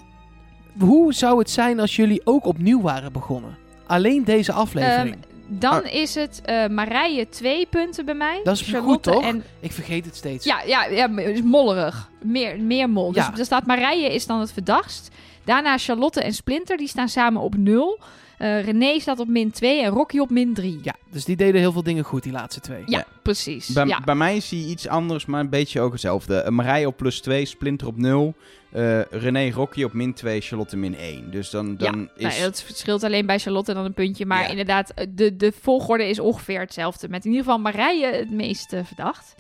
[0.79, 3.57] Hoe zou het zijn als jullie ook opnieuw waren begonnen?
[3.87, 5.15] Alleen deze aflevering.
[5.15, 8.39] Ehm, dan is het eh Marije twee punten bij mij.
[8.43, 9.23] Dat is goed, Charlotte toch?
[9.23, 10.45] En, ik vergeet het steeds.
[10.45, 12.09] ja, ja, ja, is mollerig.
[12.21, 13.13] Meer, meer mol.
[13.13, 13.29] Ja.
[13.29, 15.09] Dus er staat Marije is dan het verdachtst.
[15.43, 17.99] Daarna Charlotte en Splinter, die staan samen op 0.
[18.43, 20.79] Eh René staat op min 2 en Rocky op min 3.
[20.81, 22.83] Ja, dus die deden heel veel dingen goed, die laatste twee.
[22.85, 23.67] Ja, precies.
[23.69, 23.99] Bij, ja.
[24.05, 26.35] bij mij is hij iets anders, maar een beetje ook hetzelfde.
[26.37, 28.33] Eh, Marije op plus 2, Splinter op 0.
[28.71, 31.31] eh René Rocky op min 2, Charlotte min 1.
[31.31, 32.35] Dus dan, dan Ja, is...
[32.37, 34.25] nou, het verschilt alleen bij Charlotte dan een puntje.
[34.25, 34.47] Maar Ja.
[34.47, 37.09] inderdaad, de, de volgorde is ongeveer hetzelfde.
[37.09, 39.33] Met in ieder geval Marije het meest eh, verdacht.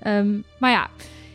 [0.00, 0.28] Ehm,
[0.58, 0.88] maar ja,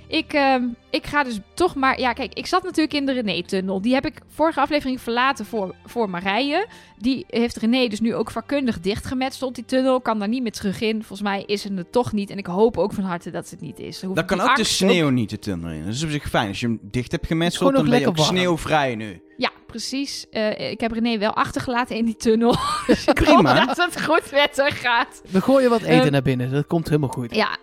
[0.08, 1.99] ik, ehm, ik ga dus toch maar...
[1.99, 3.82] Ja, kijk, ik zat natuurlijk in de René-tunnel.
[3.82, 6.68] Die heb ik vorige aflevering verlaten voor, voor Marije.
[6.97, 10.01] Die heeft René dus nu ook vakkundig dichtgemetseld, die tunnel.
[10.01, 10.97] Kan daar niet meer terug in.
[10.97, 12.30] Volgens mij is het er toch niet.
[12.30, 13.99] En ik hoop ook van harte dat het niet is.
[14.14, 15.84] Dan kan ook de sneeuw niet de tunnel in.
[15.86, 16.47] Dat is op zich fijn.
[16.47, 18.38] Als je hem dicht hebt gemetseld, dan ben je ook lekker warm.
[18.38, 19.22] sneeuwvrij nu.
[19.38, 20.26] Ja, precies.
[20.30, 22.56] Eh, ik heb René wel achtergelaten in die tunnel.
[22.88, 23.58] Dus ik Prima.
[23.58, 25.22] hoop dat het goed met haar gaat.
[25.32, 27.36] We gooien wat eten Ehm, naar binnen, dat komt helemaal goed.
[27.36, 27.58] Ja.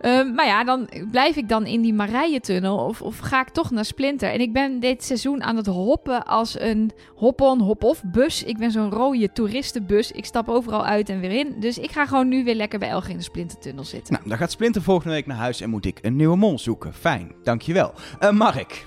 [0.00, 3.70] Ehm, maar ja, dan blijf ik dan in die Marije-tunnel of, of ga ik toch
[3.70, 4.30] naar Splinter.
[4.30, 8.42] En ik ben dit seizoen aan het hoppen als een hop-on, hop-off bus.
[8.44, 10.10] Ik ben zo'n rode toeristenbus.
[10.12, 11.54] Ik stap overal uit en weer in.
[11.60, 14.14] Dus ik ga gewoon nu weer lekker bij Elge in de Splinter-tunnel zitten.
[14.14, 16.94] Nou, dan gaat Splinter volgende week naar huis en moet ik een nieuwe mol zoeken.
[16.94, 17.92] Fijn, dankjewel.
[18.18, 18.86] Eh Mark,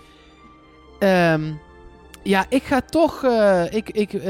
[1.00, 1.52] Ehm,
[2.24, 3.24] ja, ik ga toch...
[3.24, 4.22] eh, ik, ik, eh,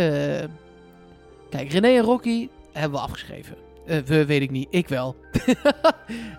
[1.49, 3.55] kijk, René en Rocky hebben we afgeschreven.
[3.86, 5.15] Eh, we weet ik niet, ik wel.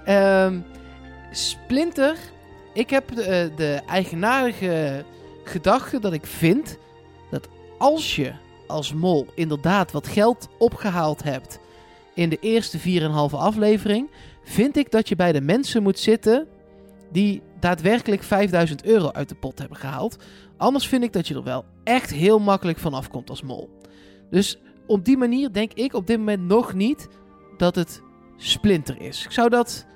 [0.04, 0.60] Ehm,
[1.30, 2.16] Splinter,
[2.72, 5.04] ik heb de, de eigenaardige
[5.44, 6.78] gedachte dat ik vind
[7.30, 8.32] dat als je
[8.66, 11.58] als mol inderdaad wat geld opgehaald hebt
[12.14, 12.84] in de eerste 4,5
[13.34, 14.10] aflevering,
[14.44, 16.46] vind ik dat je bij de mensen moet zitten
[17.12, 20.16] die daadwerkelijk 5000 euro uit de pot hebben gehaald.
[20.56, 23.70] Anders vind ik dat je er wel echt heel makkelijk vanaf komt als mol.
[24.30, 27.08] Dus op die manier denk ik op dit moment nog niet
[27.56, 28.02] dat het
[28.36, 29.24] Splinter is.
[29.24, 29.86] Ik zou dat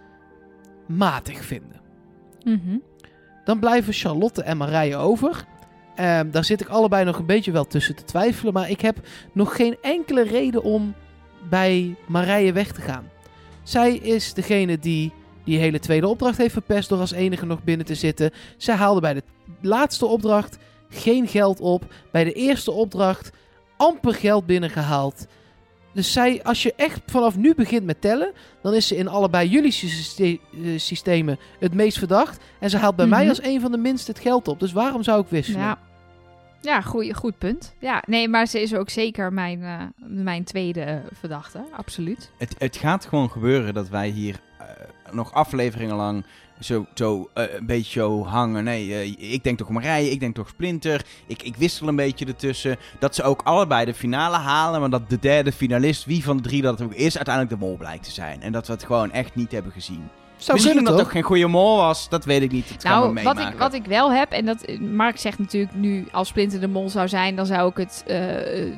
[0.86, 1.80] matig vinden.
[2.44, 2.78] Mhm.
[3.44, 5.44] Dan blijven Charlotte en Marije over.
[5.94, 8.52] Ehm, daar zit ik allebei nog een beetje wel tussen te twijfelen.
[8.52, 8.98] Maar ik heb
[9.32, 10.94] nog geen enkele reden om
[11.48, 13.08] bij Marije weg te gaan.
[13.62, 15.12] Zij is degene die
[15.44, 18.30] die hele tweede opdracht heeft verpest door als enige nog binnen te zitten.
[18.56, 19.22] Zij haalde bij de
[19.60, 21.94] laatste opdracht geen geld op.
[22.12, 23.30] Bij de eerste opdracht
[23.76, 25.26] amper geld binnengehaald.
[25.92, 28.32] Dus zij, als je echt vanaf nu begint met tellen,
[28.62, 32.44] dan is ze in allebei jullie syste- eh, systemen het meest verdacht.
[32.60, 33.14] En ze haalt bij Mhm.
[33.16, 34.60] mij als een van de minst het geld op.
[34.60, 35.60] Dus waarom zou ik wisselen?
[35.60, 35.78] Ja,
[36.60, 37.74] ja goeie, goed punt.
[37.78, 41.64] Ja, nee, maar ze is ook zeker mijn, eh, mijn tweede eh, verdachte.
[41.76, 42.30] Absoluut.
[42.38, 44.40] het, het gaat gewoon gebeuren dat wij hier
[45.12, 46.24] nog afleveringen lang
[46.60, 48.64] zo, zo eh, een beetje zo hangen.
[48.64, 51.04] Nee, eh, ik denk toch Marije, ik denk toch Splinter.
[51.26, 52.76] Ik, ik wissel een beetje ertussen.
[52.98, 56.42] Dat ze ook allebei de finale halen, maar dat de derde finalist, wie van de
[56.42, 58.42] drie dat ook is, uiteindelijk de mol blijkt te zijn.
[58.42, 60.08] En dat we het gewoon echt niet hebben gezien.
[60.36, 61.06] Zou Misschien kunnen omdat het toch?
[61.06, 62.68] ook geen goede mol was, dat weet ik niet.
[62.68, 66.06] Dat Nou, wat ik, wat ik wel heb, en dat eh, Mark zegt natuurlijk nu
[66.12, 68.04] als Splinter de Mol zou zijn, dan zou ik het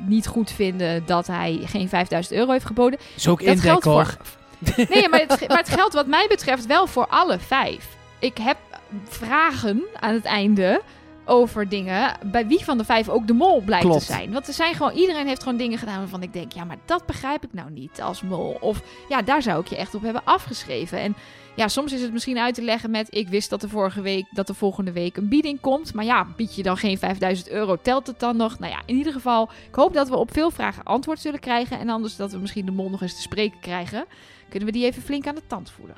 [0.07, 2.99] niet goed vinden dat hij geen 5000 euro heeft geboden.
[3.15, 4.17] Is ook Dat geldt voor.
[4.89, 7.87] Nee, maar het, maar het geldt wat mij betreft wel voor alle vijf.
[8.19, 8.57] Ik heb
[9.03, 10.81] vragen aan het einde
[11.25, 13.99] over dingen bij wie van de vijf ook de mol blijkt Klopt.
[13.99, 14.31] te zijn.
[14.31, 17.05] Want er zijn gewoon, iedereen heeft gewoon dingen gedaan waarvan ik denk, ja, maar dat
[17.05, 18.57] begrijp ik nou niet als mol.
[18.59, 20.99] Of ja, daar zou ik je echt op hebben afgeschreven.
[20.99, 21.15] En
[21.55, 24.25] ja, soms is het misschien uit te leggen met, ik wist dat er vorige week,
[24.31, 25.93] dat er volgende week een bieding komt.
[25.93, 28.59] Maar ja, bied je dan geen 5000 euro, telt het dan nog?
[28.59, 31.79] Nou ja, in ieder geval, ik hoop dat we op veel vragen antwoord zullen krijgen.
[31.79, 34.05] En anders dat we misschien de mol nog eens te spreken krijgen.
[34.51, 35.95] Kunnen we die even flink aan de tand voelen.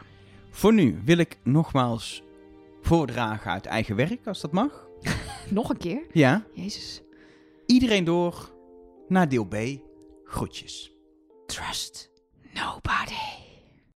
[0.50, 2.24] Voor nu wil ik nogmaals
[2.82, 4.88] voordragen uit eigen werk, als dat mag.
[5.50, 6.06] Nog een keer.
[6.12, 6.46] Ja.
[6.54, 7.02] Jezus.
[7.66, 8.52] Iedereen door
[9.08, 9.56] naar deel B.
[10.24, 10.92] Groetjes.
[11.46, 12.12] Trust
[12.54, 13.43] nobody.